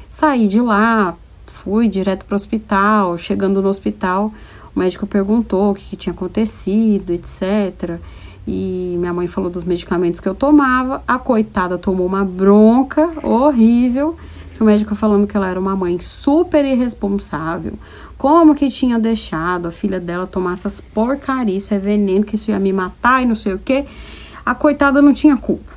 Saí 0.10 0.46
de 0.50 0.60
lá, 0.60 1.16
fui 1.46 1.88
direto 1.88 2.26
para 2.26 2.34
o 2.34 2.36
hospital. 2.36 3.18
Chegando 3.18 3.62
no 3.62 3.70
hospital, 3.70 4.34
o 4.78 4.80
médico 4.80 5.08
perguntou 5.08 5.72
o 5.72 5.74
que, 5.74 5.90
que 5.90 5.96
tinha 5.96 6.13
acontecido, 6.13 7.10
etc. 7.10 8.00
E 8.48 8.96
minha 9.00 9.12
mãe 9.12 9.26
falou 9.26 9.50
dos 9.50 9.63
medicamentos 9.63 10.20
que 10.20 10.30
eu 10.30 10.36
tomava. 10.36 11.02
A 11.08 11.18
coitada 11.18 11.80
tomou 11.80 12.06
uma 12.06 12.24
bronca 12.24 13.10
horrível. 13.24 14.16
O 14.60 14.63
médico 14.63 14.94
falando 14.94 15.26
que 15.26 15.36
ela 15.36 15.50
era 15.50 15.60
uma 15.60 15.76
mãe 15.76 15.98
super 16.00 16.63
irresponsável. 16.63 17.74
Como 18.20 18.54
que 18.54 18.70
tinha 18.70 19.00
deixado 19.00 19.68
a 19.68 19.72
filha 19.72 20.00
dela 20.00 20.28
tomar 20.28 20.54
essas 20.54 20.80
porcarias, 20.80 21.63
isso 21.63 21.74
é 21.74 21.80
veneno, 21.80 22.24
que 22.24 22.36
isso 22.36 22.52
ia 22.52 22.60
me 22.60 22.72
matar 22.72 23.24
e 23.24 23.26
não 23.26 23.34
sei 23.36 23.54
o 23.56 23.60
que. 23.60 23.84
A 24.46 24.54
coitada 24.54 25.02
não 25.02 25.12
tinha 25.12 25.36
culpa. 25.38 25.74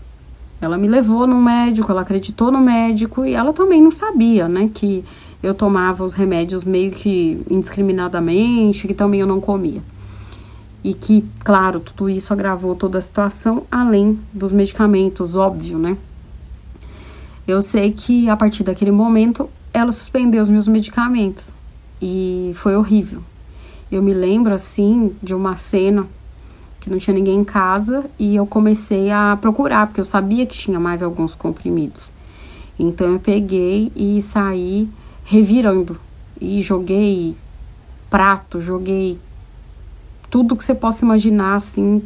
Ela 0.61 0.77
me 0.77 0.87
levou 0.87 1.27
no 1.27 1.41
médico, 1.41 1.91
ela 1.91 2.03
acreditou 2.03 2.53
no 2.53 2.61
médico 2.61 3.25
e 3.25 3.33
ela 3.33 3.55
também 3.55 3.81
não 3.81 3.91
sabia, 3.91 4.47
né, 4.47 4.71
que 4.75 5.03
eu 5.43 5.55
tomava 5.55 6.05
os 6.05 6.15
remédios 6.15 6.65
meio 6.65 6.91
que 6.91 7.43
indiscriminadamente, 7.51 8.87
que 8.87 8.95
também 8.95 9.21
eu 9.21 9.27
não 9.27 9.41
comia 9.41 9.83
e 10.83 10.95
que, 10.95 11.25
claro, 11.41 11.81
tudo 11.81 12.09
isso 12.09 12.33
agravou 12.33 12.75
toda 12.75 12.99
a 12.99 13.01
situação, 13.01 13.65
além 13.71 14.19
dos 14.33 14.51
medicamentos, 14.51 15.37
óbvio, 15.37 15.79
né? 15.79 15.97
Eu 17.47 17.61
sei 17.61 17.93
que 17.93 18.29
a 18.29 18.37
partir 18.37 18.63
daquele 18.63 18.91
momento 18.91 19.49
ela 19.73 19.93
suspendeu 19.93 20.41
os 20.41 20.49
meus 20.49 20.67
medicamentos 20.67 21.47
e 22.01 22.53
foi 22.55 22.77
horrível. 22.77 23.23
Eu 23.91 24.03
me 24.03 24.15
lembro 24.15 24.55
assim 24.55 25.15
de 25.23 25.35
uma 25.35 25.57
cena 25.57 26.07
que 26.79 26.89
não 26.89 26.99
tinha 26.99 27.15
ninguém 27.15 27.41
em 27.41 27.45
casa 27.45 28.05
e 28.19 28.37
eu 28.37 28.47
comecei 28.47 29.11
a 29.11 29.37
procurar 29.41 29.87
porque 29.87 30.01
eu 30.01 30.05
sabia 30.05 30.47
que 30.47 30.57
tinha 30.57 30.81
mais 30.81 31.03
alguns 31.03 31.35
comprimidos. 31.35 32.11
Então 32.79 33.09
eu 33.09 33.21
peguei 33.21 33.93
e 33.95 34.23
saí 34.23 34.89
revirando 35.31 35.97
e 36.41 36.61
joguei 36.61 37.37
prato, 38.11 38.61
joguei 38.61 39.17
tudo 40.29 40.57
que 40.57 40.65
você 40.65 40.75
possa 40.75 41.05
imaginar 41.05 41.55
assim 41.55 42.03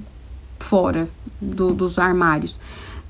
fora 0.58 1.08
do, 1.40 1.72
dos 1.72 1.98
armários. 1.98 2.60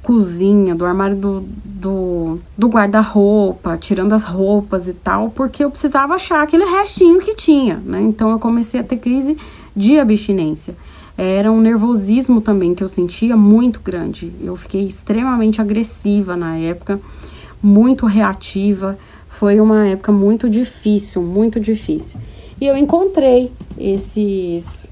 Cozinha, 0.05 0.73
do 0.73 0.85
armário 0.85 1.17
do, 1.17 1.45
do, 1.65 2.39
do 2.57 2.69
guarda-roupa, 2.69 3.77
tirando 3.77 4.13
as 4.13 4.23
roupas 4.23 4.87
e 4.87 4.93
tal, 4.93 5.31
porque 5.31 5.65
eu 5.65 5.71
precisava 5.71 6.15
achar 6.15 6.43
aquele 6.43 6.65
restinho 6.65 7.19
que 7.21 7.35
tinha, 7.35 7.83
né? 7.85 8.01
Então 8.03 8.31
eu 8.31 8.39
comecei 8.39 8.79
a 8.79 8.85
ter 8.85 8.99
crise 8.99 9.37
de 9.75 9.99
abstinência. 9.99 10.77
Era 11.19 11.51
um 11.51 11.61
nervosismo 11.61 12.41
também 12.41 12.73
que 12.73 12.85
eu 12.85 12.89
sentia 12.89 13.37
muito 13.37 13.81
grande. 13.81 14.31
Eu 14.41 14.55
fiquei 14.55 14.87
extremamente 14.87 15.61
agressiva 15.61 16.37
na 16.37 16.57
época, 16.57 17.01
muito 17.61 18.07
reativa. 18.07 18.97
Foi 19.39 19.61
uma 19.61 19.89
época 19.89 20.13
muito 20.13 20.49
difícil, 20.49 21.21
muito 21.21 21.59
difícil. 21.59 22.21
E 22.61 22.67
eu 22.67 22.77
encontrei 22.77 23.51
esses 23.77 24.89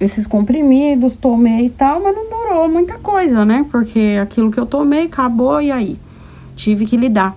esses 0.00 0.26
comprimidos, 0.26 1.14
tomei 1.14 1.66
e 1.66 1.70
tal, 1.70 2.02
mas 2.02 2.16
não 2.16 2.28
durou 2.28 2.68
muita 2.68 2.94
coisa, 2.94 3.44
né? 3.44 3.64
Porque 3.70 4.18
aquilo 4.20 4.50
que 4.50 4.58
eu 4.58 4.66
tomei 4.66 5.04
acabou 5.04 5.60
e 5.60 5.70
aí 5.70 5.98
tive 6.56 6.86
que 6.86 6.96
lidar, 6.96 7.36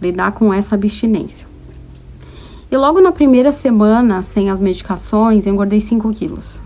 lidar 0.00 0.32
com 0.32 0.54
essa 0.54 0.74
abstinência. 0.74 1.46
E 2.70 2.76
logo 2.76 3.00
na 3.00 3.10
primeira 3.12 3.50
semana, 3.50 4.22
sem 4.22 4.50
as 4.50 4.60
medicações, 4.60 5.44
eu 5.44 5.52
engordei 5.52 5.80
5 5.80 6.10
quilos. 6.12 6.62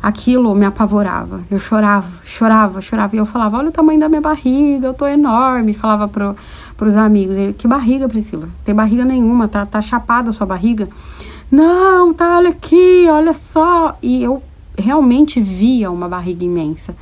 Aquilo 0.00 0.54
me 0.54 0.66
apavorava. 0.66 1.42
Eu 1.50 1.58
chorava, 1.58 2.20
chorava, 2.24 2.80
chorava. 2.80 3.16
E 3.16 3.18
eu 3.18 3.24
falava: 3.24 3.56
Olha 3.56 3.70
o 3.70 3.72
tamanho 3.72 3.98
da 3.98 4.06
minha 4.06 4.20
barriga, 4.20 4.88
eu 4.88 4.92
tô 4.92 5.06
enorme. 5.06 5.72
Falava 5.72 6.06
pro, 6.06 6.36
pros 6.76 6.96
amigos: 6.96 7.36
Que 7.56 7.66
barriga, 7.66 8.08
Priscila? 8.08 8.48
Tem 8.64 8.74
barriga 8.74 9.04
nenhuma, 9.04 9.48
tá, 9.48 9.64
tá 9.66 9.80
chapada 9.80 10.30
a 10.30 10.32
sua 10.32 10.46
barriga. 10.46 10.88
Não, 11.50 12.12
tá, 12.12 12.38
olha 12.38 12.50
aqui, 12.50 13.06
olha 13.08 13.32
só. 13.32 13.96
E 14.02 14.22
eu 14.22 14.42
realmente 14.76 15.40
via 15.40 15.90
uma 15.90 16.08
barriga 16.08 16.44
imensa. 16.44 16.94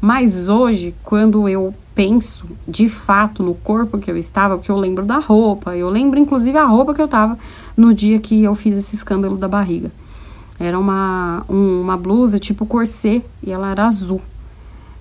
Mas 0.00 0.48
hoje, 0.48 0.94
quando 1.02 1.48
eu 1.48 1.74
penso 1.94 2.46
de 2.66 2.88
fato 2.88 3.42
no 3.42 3.54
corpo 3.54 3.98
que 3.98 4.10
eu 4.10 4.16
estava, 4.16 4.56
porque 4.56 4.70
eu 4.70 4.76
lembro 4.76 5.04
da 5.04 5.18
roupa, 5.18 5.76
eu 5.76 5.90
lembro 5.90 6.18
inclusive 6.18 6.56
a 6.56 6.64
roupa 6.64 6.94
que 6.94 7.00
eu 7.00 7.06
estava 7.06 7.36
no 7.76 7.92
dia 7.92 8.20
que 8.20 8.44
eu 8.44 8.54
fiz 8.54 8.76
esse 8.76 8.94
escândalo 8.94 9.36
da 9.36 9.48
barriga. 9.48 9.90
Era 10.60 10.78
uma, 10.78 11.44
um, 11.48 11.80
uma 11.80 11.96
blusa 11.96 12.38
tipo 12.38 12.64
corset 12.66 13.24
e 13.42 13.50
ela 13.50 13.70
era 13.70 13.86
azul. 13.86 14.20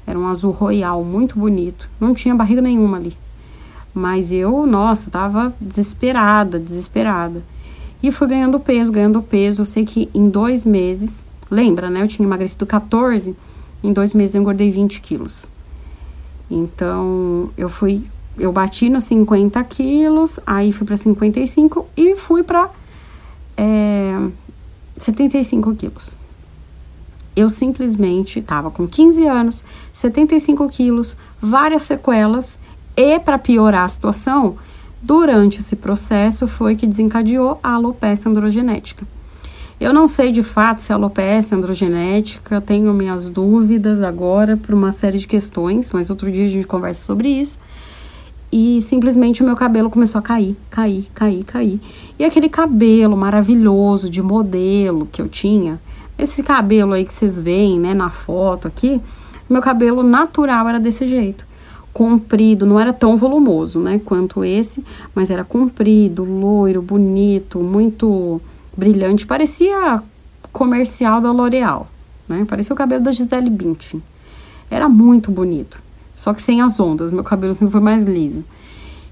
Era 0.05 0.17
um 0.17 0.27
azul 0.27 0.51
royal, 0.51 1.03
muito 1.03 1.37
bonito. 1.37 1.89
Não 1.99 2.13
tinha 2.13 2.33
barriga 2.33 2.61
nenhuma 2.61 2.97
ali. 2.97 3.15
Mas 3.97 4.31
eu, 4.31 4.65
nossa, 4.65 5.09
tava 5.09 5.53
desesperada, 5.59 6.59
desesperada. 6.59 7.43
E 8.01 8.11
fui 8.11 8.27
ganhando 8.27 8.59
peso, 8.59 8.91
ganhando 8.91 9.21
peso. 9.21 9.61
Eu 9.61 9.65
sei 9.65 9.83
que 9.83 10.09
em 10.13 10.29
dois 10.29 10.65
meses 10.65 11.23
Lembra, 11.49 11.89
né? 11.89 12.01
Eu 12.01 12.07
tinha 12.07 12.25
emagrecido 12.25 12.65
14, 12.65 13.35
em 13.83 13.93
dois 13.93 14.13
meses 14.13 14.35
eu 14.35 14.41
engordei 14.41 14.69
20 14.69 15.01
quilos. 15.01 15.49
Então, 16.49 17.49
eu 17.57 17.69
fui, 17.69 18.03
eu 18.37 18.51
bati 18.51 18.89
nos 18.89 19.05
50 19.05 19.61
quilos, 19.65 20.39
aí 20.45 20.71
fui 20.71 20.85
para 20.85 20.97
55 20.97 21.87
e 21.95 22.15
fui 22.15 22.43
para 22.43 22.69
é, 23.55 24.27
75 24.97 25.75
quilos. 25.75 26.17
Eu 27.35 27.49
simplesmente 27.49 28.39
estava 28.39 28.71
com 28.71 28.87
15 28.87 29.25
anos, 29.25 29.63
75 29.93 30.67
quilos, 30.69 31.15
várias 31.41 31.83
sequelas, 31.83 32.57
e 32.97 33.19
para 33.19 33.37
piorar 33.37 33.85
a 33.85 33.89
situação, 33.89 34.57
durante 35.01 35.59
esse 35.59 35.75
processo 35.75 36.47
foi 36.47 36.75
que 36.75 36.87
desencadeou 36.87 37.59
a 37.61 37.75
alopecia 37.75 38.29
androgenética. 38.29 39.05
Eu 39.79 39.93
não 39.93 40.07
sei 40.07 40.31
de 40.31 40.41
fato 40.41 40.81
se 40.81 40.91
é 40.91 40.95
alopecia 40.95 41.55
androgenética, 41.55 42.59
tenho 42.59 42.91
minhas 42.95 43.29
dúvidas 43.29 44.01
agora 44.01 44.57
por 44.57 44.73
uma 44.73 44.89
série 44.89 45.19
de 45.19 45.27
questões, 45.27 45.91
mas 45.91 46.09
outro 46.09 46.31
dia 46.31 46.45
a 46.45 46.49
gente 46.49 46.65
conversa 46.65 47.05
sobre 47.05 47.29
isso. 47.29 47.59
E 48.51 48.81
simplesmente 48.81 49.43
o 49.43 49.45
meu 49.45 49.55
cabelo 49.55 49.91
começou 49.91 50.17
a 50.17 50.21
cair, 50.23 50.57
cair, 50.71 51.07
cair, 51.13 51.43
cair. 51.43 51.79
E 52.17 52.25
aquele 52.25 52.49
cabelo 52.49 53.15
maravilhoso 53.15 54.09
de 54.09 54.23
modelo 54.23 55.07
que 55.11 55.21
eu 55.21 55.27
tinha, 55.27 55.79
esse 56.17 56.41
cabelo 56.41 56.93
aí 56.93 57.05
que 57.05 57.13
vocês 57.13 57.39
veem, 57.39 57.79
né, 57.79 57.93
na 57.93 58.09
foto 58.09 58.67
aqui, 58.67 58.99
meu 59.47 59.61
cabelo 59.61 60.01
natural 60.01 60.67
era 60.67 60.79
desse 60.79 61.05
jeito. 61.05 61.46
Comprido, 61.97 62.63
não 62.63 62.79
era 62.79 62.93
tão 62.93 63.17
volumoso, 63.17 63.79
né, 63.79 63.99
quanto 64.05 64.45
esse, 64.45 64.83
mas 65.15 65.31
era 65.31 65.43
comprido, 65.43 66.23
loiro, 66.23 66.79
bonito, 66.79 67.57
muito 67.57 68.39
brilhante, 68.77 69.25
parecia 69.25 70.03
comercial 70.53 71.19
da 71.19 71.31
L'Oreal, 71.31 71.87
né? 72.29 72.45
Parecia 72.47 72.71
o 72.71 72.77
cabelo 72.77 73.03
da 73.03 73.11
Gisele 73.11 73.49
Bündchen. 73.49 74.03
Era 74.69 74.87
muito 74.87 75.31
bonito, 75.31 75.81
só 76.15 76.35
que 76.35 76.41
sem 76.43 76.61
as 76.61 76.79
ondas, 76.79 77.11
meu 77.11 77.23
cabelo 77.23 77.55
sempre 77.55 77.71
foi 77.71 77.81
mais 77.81 78.03
liso. 78.03 78.45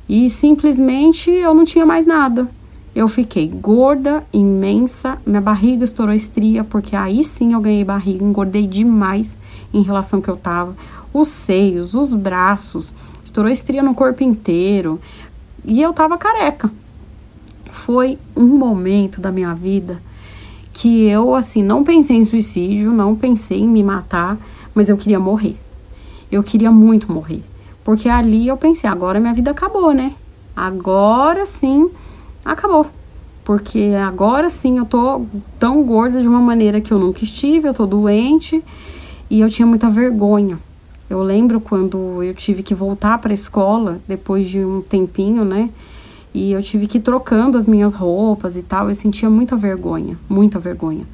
E 0.08 0.30
simplesmente 0.30 1.32
eu 1.32 1.56
não 1.56 1.65
tinha 1.65 1.88
mais 1.88 2.06
nada. 2.06 2.48
Eu 2.93 3.08
fiquei 3.08 3.48
gorda, 3.48 4.24
imensa, 4.32 5.17
minha 5.26 5.41
barriga 5.41 5.84
estourou 5.84 6.13
estria, 6.13 6.63
porque 6.63 6.95
aí 6.95 7.24
sim 7.24 7.54
eu 7.54 7.60
ganhei 7.60 7.84
barriga, 7.84 8.24
engordei 8.24 8.67
demais 8.67 9.38
em 9.74 9.82
relação 9.82 10.19
ao 10.19 10.24
que 10.24 10.30
eu 10.30 10.38
tava. 10.38 10.76
Os 11.17 11.30
seios, 11.30 11.93
os 11.93 12.13
braços, 12.13 12.93
estourou 13.23 13.49
estria 13.49 13.82
no 13.82 13.95
corpo 13.95 14.21
inteiro. 14.21 14.99
E 15.63 15.82
eu 15.82 15.93
tava 15.93 16.17
careca. 16.17 16.69
Foi 17.71 18.19
um 18.36 18.58
momento 18.58 19.21
da 19.21 19.32
minha 19.32 19.54
vida 19.54 20.01
que 20.73 21.06
eu, 21.08 21.34
assim, 21.34 21.63
não 21.63 21.86
pensei 21.86 22.17
em 22.17 22.25
suicídio, 22.25 22.91
não 22.91 23.15
pensei 23.15 23.62
em 23.62 23.67
me 23.69 23.82
matar, 23.82 24.38
mas 24.73 24.89
eu 24.89 24.97
queria 24.97 25.17
morrer. 25.17 25.56
Eu 26.30 26.43
queria 26.43 26.69
muito 26.69 27.10
morrer. 27.10 27.41
Porque 27.82 28.10
ali 28.10 28.49
eu 28.49 28.58
pensei, 28.58 28.89
agora 28.89 29.17
minha 29.17 29.34
vida 29.34 29.51
acabou, 29.51 29.93
né? 29.93 30.12
Agora 30.54 31.45
sim, 31.45 31.89
acabou. 32.43 32.88
Porque 33.45 33.93
agora 34.06 34.49
sim 34.49 34.80
eu 34.80 34.86
tô 34.86 35.25
tão 35.58 35.82
gorda 35.82 36.21
de 36.21 36.28
uma 36.28 36.41
maneira 36.41 36.82
que 36.82 36.91
eu 36.91 36.99
nunca 36.99 37.23
estive, 37.23 37.69
eu 37.69 37.73
tô 37.73 37.86
doente 37.86 38.62
e 39.30 39.39
eu 39.39 39.49
tinha 39.49 39.65
muita 39.65 39.89
vergonha. 39.89 40.60
Eu 41.10 41.22
lembro 41.22 41.60
quando 41.60 42.24
eu 42.24 42.34
tive 42.34 42.63
que 42.63 42.74
voltar 42.74 43.20
para 43.20 43.32
a 43.32 43.36
escola 43.36 44.00
depois 44.08 44.50
de 44.50 44.60
um 44.60 44.82
tempinho, 44.82 45.46
né? 45.46 45.70
E 46.34 46.52
eu 46.52 46.62
tive 46.62 46.88
que 46.88 46.98
ir 46.98 47.02
trocando 47.02 47.58
as 47.58 47.68
minhas 47.68 47.94
roupas 47.94 48.58
e 48.58 48.63
tal. 48.63 48.89
Eu 48.89 48.96
sentia 48.96 49.30
muita 49.30 49.56
vergonha, 49.56 50.18
muita 50.28 50.60
vergonha. 50.60 51.06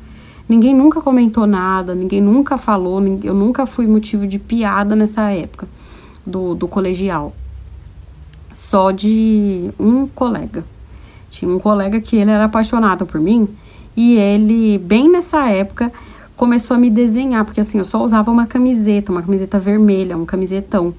Ninguém 0.47 0.73
nunca 0.73 1.01
comentou 1.01 1.45
nada, 1.45 1.93
ninguém 1.93 2.19
nunca 2.19 2.57
falou, 2.57 3.01
eu 3.23 3.33
nunca 3.33 3.65
fui 3.65 3.87
motivo 3.87 4.27
de 4.27 4.37
piada 4.37 4.95
nessa 4.95 5.29
época 5.29 5.67
do, 6.25 6.55
do 6.55 6.67
colegial. 6.67 7.33
Só 8.53 8.91
de 8.91 9.71
um 9.79 10.07
colega. 10.07 10.65
Tinha 11.29 11.49
um 11.49 11.59
colega 11.59 12.01
que 12.01 12.17
ele 12.17 12.31
era 12.31 12.45
apaixonado 12.45 13.05
por 13.05 13.21
mim 13.21 13.47
e 13.95 14.15
ele, 14.15 14.77
bem 14.77 15.09
nessa 15.09 15.49
época, 15.49 15.91
começou 16.41 16.73
a 16.73 16.79
me 16.79 16.89
desenhar, 16.89 17.45
porque 17.45 17.61
assim, 17.61 17.77
eu 17.77 17.85
só 17.85 18.03
usava 18.03 18.31
uma 18.31 18.47
camiseta, 18.47 19.11
uma 19.11 19.21
camiseta 19.21 19.59
vermelha, 19.59 20.17
um 20.17 20.25
camisetão, 20.25 20.91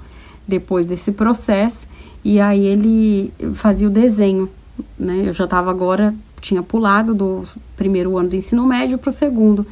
depois 0.46 0.86
desse 0.86 1.10
processo, 1.10 1.88
e 2.24 2.40
aí 2.40 2.64
ele 2.64 3.34
fazia 3.52 3.88
o 3.88 3.90
desenho, 3.90 4.48
né? 4.96 5.24
Eu 5.26 5.32
já 5.32 5.42
estava 5.42 5.68
agora, 5.68 6.14
tinha 6.40 6.62
pulado 6.62 7.12
do 7.12 7.42
primeiro 7.76 8.16
ano 8.16 8.28
do 8.28 8.36
ensino 8.36 8.64
médio 8.64 8.98
para 8.98 9.08
o 9.08 9.12
segundo, 9.12 9.66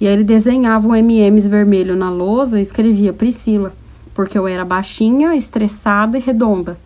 e 0.00 0.06
aí 0.06 0.14
ele 0.14 0.24
desenhava 0.24 0.88
um 0.88 0.96
MMs 0.96 1.46
vermelho 1.46 1.94
na 1.94 2.08
lousa 2.08 2.58
e 2.58 2.62
escrevia 2.62 3.12
Priscila, 3.12 3.74
porque 4.14 4.38
eu 4.38 4.48
era 4.48 4.64
baixinha, 4.64 5.36
estressada 5.36 6.16
e 6.16 6.20
redonda. 6.22 6.78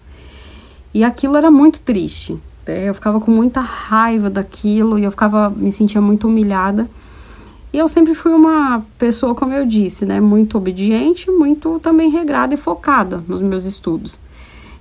E 0.93 1.05
aquilo 1.05 1.37
era 1.37 1.53
muito 1.53 1.79
triste. 1.79 2.37
Né? 2.67 2.89
Eu 2.89 2.95
ficava 2.95 3.21
com 3.21 3.31
muita 3.31 3.61
raiva 3.61 4.29
daquilo 4.29 4.99
e 4.99 5.05
eu 5.05 5.13
ficava 5.13 5.49
me 5.49 5.71
sentia 5.71 6.01
muito 6.01 6.27
humilhada. 6.27 6.89
E 7.75 7.79
eu 7.79 7.89
sempre 7.89 8.15
fui 8.15 8.33
uma 8.33 8.87
pessoa, 8.97 9.35
como 9.35 9.53
eu 9.53 9.67
disse, 9.67 10.07
né, 10.07 10.21
muito 10.21 10.57
obediente, 10.57 11.29
muito 11.29 11.81
também 11.81 12.09
regrada 12.09 12.55
e 12.55 12.57
focada 12.57 13.21
nos 13.27 13.43
meus 13.43 13.65
estudos. 13.65 14.17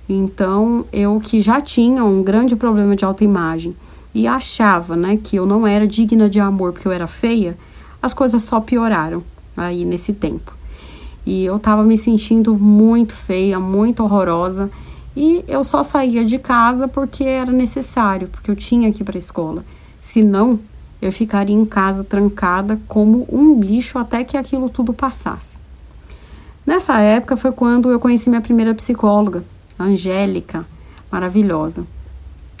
Então, 0.08 0.84
eu 0.92 1.18
que 1.18 1.40
já 1.40 1.60
tinha 1.60 2.04
um 2.04 2.22
grande 2.22 2.54
problema 2.54 2.94
de 2.94 3.04
autoimagem 3.04 3.74
e 4.14 4.28
achava, 4.28 4.94
né, 4.94 5.18
que 5.20 5.34
eu 5.34 5.44
não 5.44 5.66
era 5.66 5.88
digna 5.88 6.30
de 6.30 6.38
amor 6.38 6.72
porque 6.72 6.86
eu 6.86 6.92
era 6.92 7.08
feia, 7.08 7.58
as 8.00 8.14
coisas 8.14 8.42
só 8.42 8.60
pioraram 8.60 9.24
aí 9.56 9.84
nesse 9.84 10.12
tempo. 10.12 10.54
E 11.26 11.44
eu 11.44 11.58
tava 11.58 11.82
me 11.82 11.98
sentindo 11.98 12.54
muito 12.54 13.12
feia, 13.12 13.58
muito 13.58 14.04
horrorosa, 14.04 14.70
e 15.16 15.44
eu 15.48 15.64
só 15.64 15.82
saía 15.82 16.24
de 16.24 16.38
casa 16.38 16.86
porque 16.86 17.24
era 17.24 17.50
necessário, 17.50 18.28
porque 18.28 18.52
eu 18.52 18.54
tinha 18.54 18.92
que 18.92 19.02
ir 19.02 19.04
para 19.04 19.16
a 19.16 19.18
escola. 19.18 19.64
Senão, 20.00 20.60
eu 21.06 21.12
ficaria 21.12 21.54
em 21.54 21.66
casa 21.66 22.02
trancada 22.02 22.80
como 22.88 23.26
um 23.30 23.54
bicho 23.54 23.98
até 23.98 24.24
que 24.24 24.36
aquilo 24.36 24.70
tudo 24.70 24.92
passasse. 24.94 25.58
Nessa 26.66 26.98
época 27.00 27.36
foi 27.36 27.52
quando 27.52 27.90
eu 27.90 28.00
conheci 28.00 28.30
minha 28.30 28.40
primeira 28.40 28.74
psicóloga, 28.74 29.44
Angélica, 29.78 30.64
maravilhosa. 31.12 31.84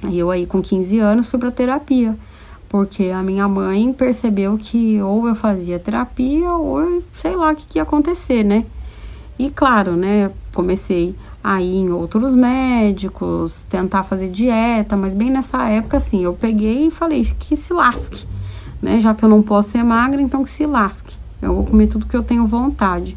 E 0.06 0.18
eu 0.18 0.30
aí 0.30 0.44
com 0.44 0.60
15 0.60 0.98
anos 0.98 1.26
fui 1.26 1.38
para 1.38 1.50
terapia, 1.50 2.14
porque 2.68 3.04
a 3.04 3.22
minha 3.22 3.48
mãe 3.48 3.90
percebeu 3.94 4.58
que 4.58 5.00
ou 5.00 5.26
eu 5.26 5.34
fazia 5.34 5.78
terapia 5.78 6.52
ou 6.52 7.02
sei 7.14 7.34
lá 7.34 7.52
o 7.52 7.56
que, 7.56 7.66
que 7.66 7.78
ia 7.78 7.82
acontecer, 7.82 8.44
né? 8.44 8.66
E 9.38 9.50
claro, 9.50 9.92
né, 9.92 10.30
comecei 10.52 11.14
a 11.44 11.60
ir 11.60 11.76
em 11.76 11.92
outros 11.92 12.34
médicos, 12.34 13.66
tentar 13.68 14.02
fazer 14.02 14.30
dieta, 14.30 14.96
mas 14.96 15.12
bem 15.12 15.30
nessa 15.30 15.68
época, 15.68 15.98
assim, 15.98 16.24
eu 16.24 16.32
peguei 16.32 16.86
e 16.86 16.90
falei 16.90 17.22
que 17.38 17.54
se 17.54 17.72
lasque 17.72 18.26
né? 18.84 19.00
Já 19.00 19.14
que 19.14 19.24
eu 19.24 19.28
não 19.28 19.42
posso 19.42 19.70
ser 19.70 19.82
magra, 19.82 20.20
então 20.20 20.44
que 20.44 20.50
se 20.50 20.66
lasque. 20.66 21.16
Eu 21.40 21.54
vou 21.54 21.64
comer 21.64 21.86
tudo 21.86 22.06
que 22.06 22.16
eu 22.16 22.22
tenho 22.22 22.46
vontade. 22.46 23.16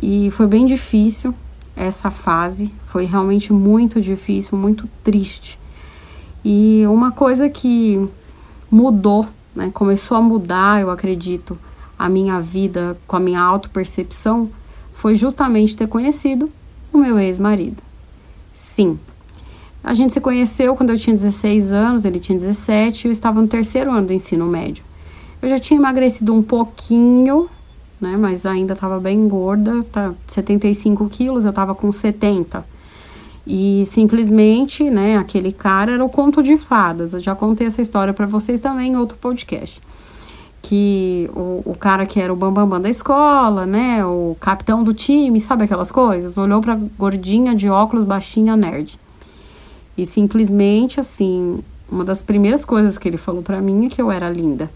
E 0.00 0.30
foi 0.30 0.46
bem 0.46 0.64
difícil 0.64 1.34
essa 1.74 2.10
fase, 2.10 2.72
foi 2.86 3.04
realmente 3.04 3.52
muito 3.52 4.00
difícil, 4.00 4.56
muito 4.56 4.88
triste. 5.02 5.58
E 6.44 6.84
uma 6.86 7.10
coisa 7.10 7.48
que 7.48 8.08
mudou, 8.70 9.26
né? 9.54 9.70
Começou 9.74 10.16
a 10.16 10.22
mudar, 10.22 10.80
eu 10.80 10.90
acredito, 10.90 11.58
a 11.98 12.08
minha 12.08 12.40
vida 12.40 12.96
com 13.06 13.16
a 13.16 13.20
minha 13.20 13.40
autopercepção 13.40 14.48
foi 14.92 15.16
justamente 15.16 15.76
ter 15.76 15.88
conhecido 15.88 16.50
o 16.92 16.98
meu 16.98 17.18
ex-marido. 17.18 17.82
Sim, 18.54 18.98
a 19.82 19.94
gente 19.94 20.12
se 20.12 20.20
conheceu 20.20 20.74
quando 20.74 20.90
eu 20.90 20.98
tinha 20.98 21.14
16 21.14 21.72
anos, 21.72 22.04
ele 22.04 22.18
tinha 22.18 22.36
17 22.36 23.06
e 23.06 23.08
eu 23.08 23.12
estava 23.12 23.40
no 23.40 23.48
terceiro 23.48 23.90
ano 23.90 24.08
do 24.08 24.12
ensino 24.12 24.46
médio. 24.46 24.84
Eu 25.40 25.48
já 25.48 25.58
tinha 25.58 25.78
emagrecido 25.78 26.34
um 26.34 26.42
pouquinho, 26.42 27.48
né? 28.00 28.16
Mas 28.16 28.44
ainda 28.44 28.74
estava 28.74 28.98
bem 28.98 29.28
gorda, 29.28 29.82
tá 29.84 30.12
75 30.26 31.08
quilos, 31.08 31.44
eu 31.44 31.50
estava 31.50 31.74
com 31.74 31.90
70. 31.90 32.64
E 33.46 33.86
simplesmente, 33.86 34.90
né, 34.90 35.16
aquele 35.16 35.52
cara 35.52 35.92
era 35.92 36.04
o 36.04 36.08
conto 36.10 36.42
de 36.42 36.58
fadas. 36.58 37.14
Eu 37.14 37.20
já 37.20 37.34
contei 37.34 37.66
essa 37.66 37.80
história 37.80 38.12
para 38.12 38.26
vocês 38.26 38.60
também 38.60 38.92
em 38.92 38.96
outro 38.96 39.16
podcast. 39.16 39.80
Que 40.68 41.30
o, 41.34 41.62
o 41.64 41.74
cara 41.74 42.04
que 42.04 42.20
era 42.20 42.30
o 42.30 42.36
bambambam 42.36 42.66
bam, 42.66 42.76
bam 42.76 42.80
da 42.82 42.90
escola, 42.90 43.64
né, 43.64 44.04
o 44.04 44.36
capitão 44.38 44.84
do 44.84 44.92
time, 44.92 45.40
sabe 45.40 45.64
aquelas 45.64 45.90
coisas? 45.90 46.36
Olhou 46.36 46.60
pra 46.60 46.78
gordinha 46.98 47.54
de 47.54 47.70
óculos, 47.70 48.04
baixinha, 48.04 48.54
nerd. 48.54 49.00
E 49.96 50.04
simplesmente, 50.04 51.00
assim, 51.00 51.60
uma 51.90 52.04
das 52.04 52.20
primeiras 52.20 52.66
coisas 52.66 52.98
que 52.98 53.08
ele 53.08 53.16
falou 53.16 53.42
para 53.42 53.62
mim 53.62 53.86
é 53.86 53.88
que 53.88 54.02
eu 54.02 54.10
era 54.10 54.28
linda. 54.28 54.70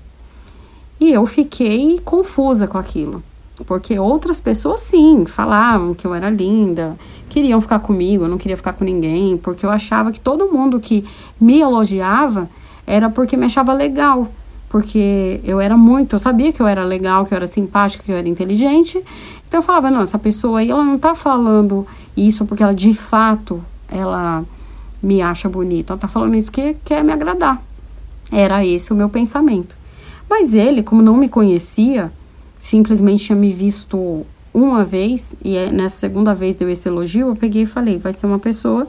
E 0.98 1.12
eu 1.12 1.26
fiquei 1.26 1.98
confusa 1.98 2.66
com 2.66 2.78
aquilo. 2.78 3.22
Porque 3.66 3.98
outras 3.98 4.40
pessoas, 4.40 4.81
sim, 4.81 5.26
falavam 5.26 5.92
que 5.92 6.07
eu 6.07 6.14
era 6.14 6.31
linda, 6.31 6.96
queriam 7.28 7.61
ficar 7.61 7.81
comigo, 7.81 8.24
eu 8.24 8.28
não 8.31 8.38
queria 8.38 8.57
ficar 8.57 8.72
com 8.72 8.83
ninguém, 8.83 9.37
porque 9.37 9.66
eu 9.66 9.70
achava 9.70 10.11
que 10.11 10.18
todo 10.18 10.50
mundo 10.50 10.81
que 10.81 11.05
me 11.38 11.61
elogiava 11.61 12.48
era 12.87 13.11
porque 13.11 13.37
me 13.37 13.44
achava 13.44 13.74
legal. 13.74 14.26
Porque 14.72 15.38
eu 15.44 15.61
era 15.61 15.76
muito, 15.76 16.16
eu 16.16 16.18
sabia 16.18 16.50
que 16.50 16.62
eu 16.62 16.66
era 16.66 16.82
legal, 16.82 17.26
que 17.26 17.35
eu 17.35 17.37
era 17.37 17.46
simpática, 17.46 18.02
que 18.02 18.11
eu 18.11 18.16
era 18.16 18.26
inteligente. 18.26 19.04
Então 19.46 19.58
eu 19.58 19.62
falava, 19.62 19.90
não, 19.90 20.00
essa 20.00 20.18
pessoa 20.18 20.61
aí, 20.61 20.70
ela 20.70 20.82
não 20.82 20.98
tá 20.98 21.14
falando 21.14 21.87
isso 22.16 22.46
porque 22.46 22.62
ela 22.62 22.74
de 22.74 22.94
fato, 22.94 23.62
ela 23.87 24.42
me 25.02 25.20
acha 25.20 25.46
bonita. 25.46 25.92
Ela 25.92 26.00
tá 26.00 26.08
falando 26.08 26.35
isso 26.35 26.46
porque 26.46 26.74
quer 26.87 27.04
me 27.04 27.12
agradar. 27.12 27.62
Era 28.32 28.64
esse 28.64 28.94
o 28.94 28.97
meu 28.97 29.11
pensamento. 29.11 29.76
Mas 30.26 30.55
ele, 30.55 30.82
como 30.82 31.03
não 31.03 31.18
me 31.18 31.28
conhecia, 31.28 32.11
simplesmente 32.59 33.26
tinha 33.26 33.36
me 33.36 33.53
visto 33.53 34.24
uma 34.55 34.86
vez, 34.86 35.34
e 35.44 35.55
é, 35.55 35.70
nessa 35.70 35.99
segunda 35.99 36.34
vez 36.34 36.55
deu 36.55 36.70
esse 36.70 36.88
elogio, 36.88 37.28
eu 37.28 37.36
peguei 37.36 37.64
e 37.64 37.66
falei, 37.66 37.99
vai 37.99 38.14
ser 38.14 38.24
uma 38.24 38.38
pessoa 38.38 38.88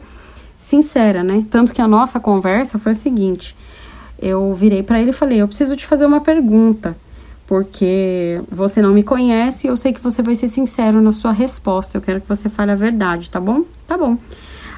sincera, 0.58 1.26
né? 1.26 1.46
Tanto 1.52 1.74
que 1.74 1.82
a 1.82 1.88
nossa 1.90 2.22
conversa 2.22 2.80
foi 2.80 2.94
a 2.94 2.96
seguinte: 2.96 3.54
eu 4.24 4.54
virei 4.54 4.82
para 4.82 5.02
ele 5.02 5.10
e 5.10 5.14
falei, 5.14 5.42
eu 5.42 5.48
preciso 5.48 5.76
te 5.76 5.86
fazer 5.86 6.06
uma 6.06 6.22
pergunta, 6.22 6.96
porque 7.46 8.42
você 8.50 8.82
não 8.82 8.94
me 8.94 9.04
conhece, 9.04 9.68
eu 9.68 9.76
sei 9.76 9.92
que 9.92 10.00
você 10.00 10.24
vai 10.24 10.34
ser 10.34 10.48
sincero 10.48 11.02
na 11.02 11.12
sua 11.12 11.34
resposta, 11.34 11.98
eu 11.98 12.02
quero 12.02 12.22
que 12.22 12.28
você 12.30 12.48
fale 12.48 12.72
a 12.72 12.76
verdade, 12.76 13.30
tá 13.30 13.40
bom? 13.40 13.64
Tá 13.86 13.98
bom. 13.98 14.18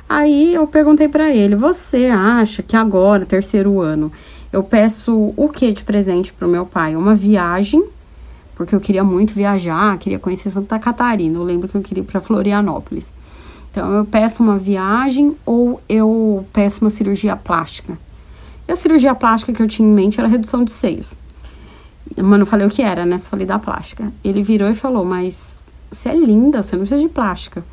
Aí 0.09 0.53
eu 0.53 0.65
perguntei 0.65 1.07
para 1.07 1.31
ele: 1.33 1.55
"Você 1.55 2.07
acha 2.07 2.63
que 2.63 2.75
agora, 2.75 3.25
terceiro 3.25 3.81
ano, 3.81 4.11
eu 4.51 4.63
peço 4.63 5.33
o 5.37 5.47
que 5.49 5.71
de 5.71 5.83
presente 5.83 6.33
pro 6.33 6.47
meu 6.47 6.65
pai? 6.65 6.95
Uma 6.95 7.13
viagem, 7.13 7.83
porque 8.55 8.73
eu 8.73 8.79
queria 8.79 9.03
muito 9.03 9.33
viajar, 9.33 9.97
queria 9.99 10.17
conhecer 10.17 10.49
Santa 10.49 10.79
Catarina. 10.79 11.37
Eu 11.37 11.43
lembro 11.43 11.67
que 11.67 11.75
eu 11.75 11.81
queria 11.81 12.01
ir 12.01 12.05
para 12.05 12.19
Florianópolis. 12.19 13.13
Então 13.69 13.93
eu 13.93 14.05
peço 14.05 14.41
uma 14.41 14.57
viagem 14.57 15.35
ou 15.45 15.81
eu 15.87 16.45
peço 16.53 16.81
uma 16.83 16.89
cirurgia 16.89 17.35
plástica. 17.35 17.97
E 18.68 18.72
a 18.72 18.76
cirurgia 18.76 19.13
plástica 19.13 19.53
que 19.53 19.61
eu 19.61 19.68
tinha 19.68 19.88
em 19.88 19.91
mente 19.91 20.20
era 20.20 20.28
redução 20.28 20.63
de 20.63 20.72
seios. 20.72 21.13
Mas 22.16 22.39
não 22.39 22.45
falei 22.45 22.66
o 22.66 22.70
que 22.70 22.82
era, 22.82 23.05
né? 23.05 23.18
Só 23.18 23.30
falei 23.30 23.45
da 23.45 23.59
plástica. 23.59 24.11
Ele 24.24 24.41
virou 24.41 24.70
e 24.70 24.74
falou: 24.74 25.03
Mas 25.03 25.61
você 25.91 26.09
é 26.09 26.16
linda, 26.16 26.61
você 26.61 26.76
não 26.76 26.82
precisa 26.82 27.01
de 27.01 27.09
plástica. 27.09 27.63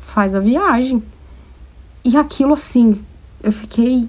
Faz 0.00 0.34
a 0.34 0.40
viagem. 0.40 1.02
E 2.04 2.16
aquilo 2.16 2.52
assim, 2.52 3.00
eu 3.42 3.52
fiquei. 3.52 4.08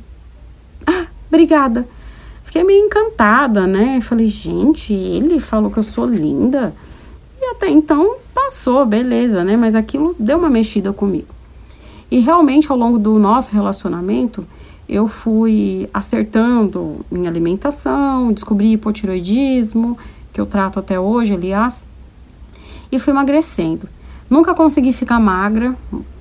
Ah, 0.85 1.07
obrigada. 1.27 1.87
Fiquei 2.43 2.63
meio 2.63 2.85
encantada, 2.85 3.67
né? 3.67 3.99
Falei, 3.99 4.27
gente, 4.27 4.93
ele 4.93 5.39
falou 5.39 5.69
que 5.69 5.77
eu 5.77 5.83
sou 5.83 6.05
linda. 6.05 6.73
E 7.41 7.45
até 7.51 7.69
então 7.69 8.17
passou, 8.33 8.85
beleza, 8.85 9.43
né? 9.43 9.57
Mas 9.57 9.75
aquilo 9.75 10.15
deu 10.17 10.37
uma 10.37 10.49
mexida 10.49 10.93
comigo. 10.93 11.27
E 12.09 12.19
realmente, 12.19 12.71
ao 12.71 12.77
longo 12.77 12.97
do 12.97 13.19
nosso 13.19 13.51
relacionamento, 13.51 14.47
eu 14.87 15.07
fui 15.07 15.89
acertando 15.93 17.05
minha 17.11 17.29
alimentação, 17.29 18.31
descobri 18.31 18.73
hipotiroidismo, 18.73 19.97
que 20.31 20.39
eu 20.39 20.45
trato 20.45 20.79
até 20.79 20.99
hoje, 20.99 21.33
aliás, 21.33 21.83
e 22.91 22.97
fui 22.97 23.11
emagrecendo. 23.11 23.87
Nunca 24.29 24.53
consegui 24.53 24.93
ficar 24.93 25.19
magra, 25.19 25.75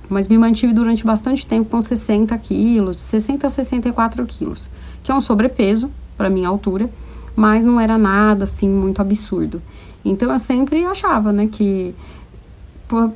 mas 0.09 0.27
me 0.27 0.37
mantive 0.37 0.73
durante 0.73 1.05
bastante 1.05 1.45
tempo 1.45 1.69
com 1.69 1.81
60 1.81 2.37
quilos, 2.39 2.95
de 2.95 3.01
60 3.03 3.47
a 3.47 3.49
64 3.49 4.25
quilos, 4.25 4.69
que 5.03 5.11
é 5.11 5.15
um 5.15 5.21
sobrepeso 5.21 5.89
para 6.17 6.29
minha 6.29 6.49
altura, 6.49 6.89
mas 7.35 7.63
não 7.63 7.79
era 7.79 7.97
nada 7.97 8.43
assim 8.43 8.67
muito 8.69 9.01
absurdo. 9.01 9.61
Então 10.03 10.31
eu 10.31 10.39
sempre 10.39 10.83
achava, 10.85 11.31
né, 11.31 11.47
que 11.51 11.93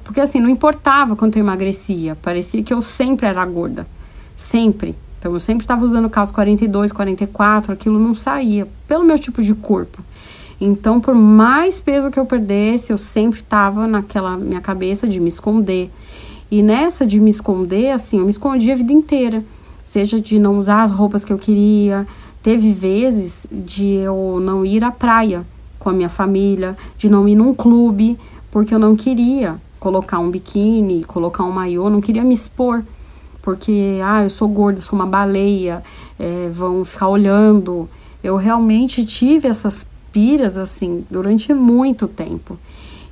porque 0.04 0.20
assim, 0.20 0.40
não 0.40 0.50
importava 0.50 1.16
quanto 1.16 1.38
eu 1.38 1.40
emagrecia, 1.40 2.18
parecia 2.22 2.62
que 2.62 2.74
eu 2.74 2.82
sempre 2.82 3.26
era 3.26 3.46
gorda. 3.46 3.88
Sempre. 4.36 4.96
Então 5.22 5.32
eu 5.34 5.40
sempre 5.40 5.64
estava 5.64 5.86
usando 5.86 6.10
calça 6.10 6.34
42, 6.34 6.92
44, 6.92 7.72
aquilo 7.72 8.00
não 8.00 8.16
saía, 8.16 8.68
pelo 8.88 9.04
meu 9.04 9.20
tipo 9.20 9.44
de 9.44 9.54
corpo. 9.54 10.02
Então, 10.60 11.00
por 11.00 11.14
mais 11.14 11.80
peso 11.80 12.10
que 12.10 12.20
eu 12.20 12.26
perdesse, 12.26 12.92
eu 12.92 12.98
sempre 12.98 13.40
estava 13.40 13.86
naquela 13.86 14.36
minha 14.36 14.60
cabeça 14.60 15.08
de 15.08 15.20
me 15.20 15.28
esconder. 15.28 15.92
E 16.50 16.64
nessa 16.64 17.06
de 17.06 17.20
me 17.20 17.30
esconder, 17.30 17.92
assim, 17.92 18.18
eu 18.18 18.26
me 18.26 18.32
escondi 18.32 18.72
a 18.72 18.76
vida 18.76 18.92
inteira. 18.92 19.46
Seja 19.84 20.20
de 20.20 20.40
não 20.40 20.58
usar 20.58 20.84
as 20.84 20.92
roupas 20.92 21.24
que 21.24 21.32
eu 21.32 21.38
queria. 21.38 22.08
Teve 22.42 22.74
vezes 22.74 23.46
de 23.52 23.90
eu 23.90 24.40
não 24.42 24.66
ir 24.66 24.84
à 24.84 24.90
praia 24.90 25.46
com 25.78 25.90
a 25.90 25.94
minha 25.94 26.10
família, 26.10 26.76
de 26.98 27.12
não 27.12 27.28
ir 27.28 27.36
num 27.36 27.54
clube, 27.54 28.18
porque 28.50 28.74
eu 28.74 28.80
não 28.80 28.96
queria 28.96 29.62
colocar 29.80 30.18
um 30.18 30.32
biquíni, 30.32 31.04
colocar 31.04 31.44
um 31.44 31.52
maiô, 31.52 31.92
não 31.92 32.02
queria 32.02 32.24
me 32.24 32.34
expor 32.34 32.84
porque, 33.42 34.00
ah, 34.04 34.24
eu 34.24 34.30
sou 34.30 34.48
gorda, 34.48 34.82
sou 34.82 34.98
uma 34.98 35.06
baleia, 35.06 35.84
é, 36.20 36.50
vão 36.54 36.86
ficar 36.86 37.08
olhando. 37.08 37.90
Eu 38.24 38.36
realmente 38.36 39.06
tive 39.06 39.48
essas 39.48 39.88
piras, 40.12 40.58
assim, 40.58 41.06
durante 41.10 41.54
muito 41.54 42.08
tempo. 42.08 42.58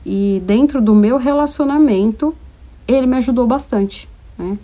E 0.06 0.42
dentro 0.46 0.82
do 0.82 0.94
meu 0.94 1.18
relacionamento, 1.18 2.36
ele 2.88 3.08
me 3.08 3.18
ajudou 3.18 3.48
bastante, 3.48 4.08
né? 4.38 4.58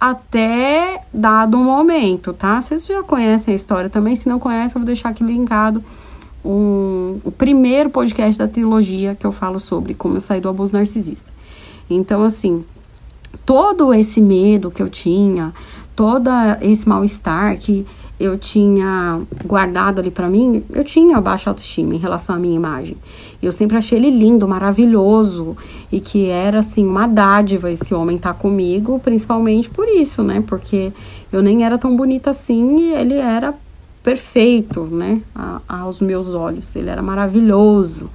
Até 0.00 1.02
dado 1.12 1.56
um 1.56 1.64
momento, 1.64 2.32
tá? 2.32 2.62
Vocês 2.62 2.86
já 2.86 3.02
conhecem 3.02 3.52
a 3.52 3.56
história 3.56 3.90
também, 3.90 4.14
se 4.14 4.28
não 4.28 4.38
conhecem, 4.38 4.76
eu 4.76 4.80
vou 4.80 4.86
deixar 4.86 5.08
aqui 5.08 5.24
linkado 5.24 5.82
um, 6.44 7.18
o 7.24 7.32
primeiro 7.32 7.90
podcast 7.90 8.38
da 8.38 8.46
trilogia 8.46 9.16
que 9.16 9.26
eu 9.26 9.32
falo 9.32 9.58
sobre 9.58 9.94
como 9.94 10.16
eu 10.16 10.20
saí 10.20 10.40
do 10.40 10.48
abuso 10.48 10.72
narcisista. 10.72 11.30
Então, 11.90 12.22
assim, 12.22 12.64
todo 13.44 13.92
esse 13.94 14.20
medo 14.20 14.70
que 14.70 14.82
eu 14.82 14.88
tinha, 14.88 15.52
todo 15.96 16.30
esse 16.60 16.88
mal-estar 16.88 17.58
que 17.58 17.86
eu 18.20 18.36
tinha 18.36 19.20
guardado 19.46 20.00
ali 20.00 20.10
para 20.10 20.28
mim, 20.28 20.64
eu 20.70 20.82
tinha 20.82 21.20
baixa 21.20 21.50
autoestima 21.50 21.94
em 21.94 21.98
relação 21.98 22.34
à 22.34 22.38
minha 22.38 22.56
imagem. 22.56 22.96
Eu 23.40 23.52
sempre 23.52 23.76
achei 23.76 23.96
ele 23.96 24.10
lindo, 24.10 24.48
maravilhoso 24.48 25.56
e 25.90 26.00
que 26.00 26.26
era 26.26 26.58
assim 26.58 26.84
uma 26.84 27.06
dádiva 27.06 27.70
esse 27.70 27.94
homem 27.94 28.16
estar 28.16 28.34
tá 28.34 28.38
comigo, 28.38 28.98
principalmente 28.98 29.70
por 29.70 29.88
isso, 29.88 30.22
né? 30.22 30.42
Porque 30.44 30.92
eu 31.32 31.42
nem 31.42 31.64
era 31.64 31.78
tão 31.78 31.96
bonita 31.96 32.30
assim 32.30 32.78
e 32.78 32.92
ele 32.94 33.14
era 33.14 33.54
perfeito, 34.02 34.82
né? 34.82 35.22
A, 35.34 35.60
aos 35.68 36.00
meus 36.00 36.34
olhos, 36.34 36.74
ele 36.74 36.90
era 36.90 37.02
maravilhoso. 37.02 38.10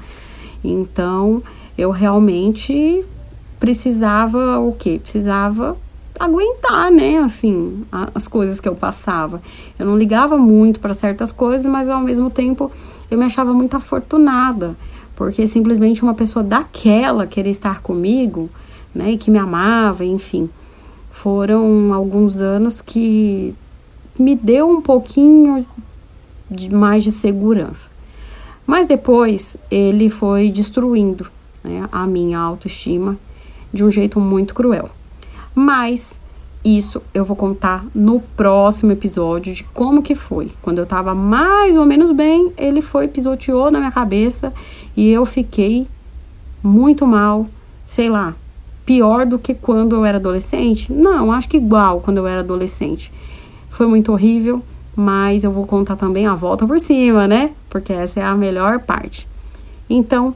Então, 0.64 1.42
eu 1.78 1.92
realmente 1.92 3.06
precisava 3.64 4.60
o 4.60 4.74
quê? 4.74 5.00
Precisava 5.02 5.78
aguentar, 6.20 6.92
né, 6.92 7.20
assim, 7.20 7.86
a, 7.90 8.10
as 8.14 8.28
coisas 8.28 8.60
que 8.60 8.68
eu 8.68 8.76
passava. 8.76 9.42
Eu 9.80 9.86
não 9.86 9.98
ligava 9.98 10.38
muito 10.38 10.82
para 10.82 10.94
certas 10.94 11.32
coisas, 11.32 11.66
mas 11.66 11.88
ao 11.88 12.02
mesmo 12.02 12.30
tempo 12.30 12.70
eu 13.10 13.18
me 13.18 13.24
achava 13.24 13.54
muito 13.54 13.78
afortunada, 13.78 14.76
porque 15.16 15.48
simplesmente 15.48 16.04
uma 16.04 16.14
pessoa 16.14 16.44
daquela 16.44 17.26
querer 17.26 17.52
estar 17.52 17.82
comigo, 17.82 18.50
né, 18.94 19.12
e 19.12 19.18
que 19.18 19.32
me 19.32 19.38
amava, 19.38 20.04
enfim. 20.04 20.50
Foram 21.10 21.94
alguns 21.94 22.42
anos 22.42 22.82
que 22.82 23.56
me 24.20 24.36
deu 24.36 24.70
um 24.70 24.82
pouquinho 24.82 25.66
de 26.52 26.70
mais 26.70 27.02
de 27.02 27.14
segurança. 27.14 27.90
Mas 28.68 28.88
depois 28.88 29.56
ele 29.72 30.10
foi 30.10 30.52
destruindo 30.52 31.28
né, 31.64 31.88
a 31.94 32.06
minha 32.06 32.38
autoestima 32.38 33.18
de 33.74 33.84
um 33.84 33.90
jeito 33.90 34.20
muito 34.20 34.54
cruel. 34.54 34.90
Mas 35.56 36.22
isso 36.64 37.02
eu 37.14 37.26
vou 37.26 37.36
contar 37.36 37.86
no 37.94 38.20
próximo 38.20 38.92
episódio 38.92 39.54
de 39.54 39.64
como 39.66 40.02
que 40.02 40.16
foi. 40.16 40.52
Quando 40.62 40.80
eu 40.80 40.86
tava 40.86 41.14
mais 41.14 41.76
ou 41.76 41.86
menos 41.86 42.12
bem, 42.12 42.54
ele 42.58 42.82
foi 42.82 43.08
pisoteou 43.08 43.70
na 43.70 43.80
minha 43.80 43.92
cabeça 43.92 44.54
e 44.96 45.10
eu 45.10 45.26
fiquei 45.26 45.88
muito 46.62 47.06
mal, 47.06 47.48
sei 47.86 48.10
lá, 48.10 48.34
pior 48.86 49.26
do 49.26 49.38
que 49.38 49.54
quando 49.54 49.96
eu 49.96 50.06
era 50.06 50.18
adolescente? 50.18 50.92
Não, 50.92 51.32
acho 51.32 51.50
que 51.50 51.58
igual 51.58 52.00
quando 52.00 52.18
eu 52.18 52.28
era 52.28 52.40
adolescente. 52.40 53.12
Foi 53.70 53.88
muito 53.88 54.12
horrível, 54.12 54.62
mas 54.96 55.44
eu 55.44 55.52
vou 55.52 55.66
contar 55.66 55.96
também 55.96 56.28
a 56.28 56.36
volta 56.36 56.66
por 56.66 56.80
cima, 56.80 57.28
né? 57.28 57.52
Porque 57.70 57.92
essa 57.92 58.20
é 58.20 58.24
a 58.24 58.36
melhor 58.36 58.80
parte. 58.80 59.28
Então, 59.90 60.36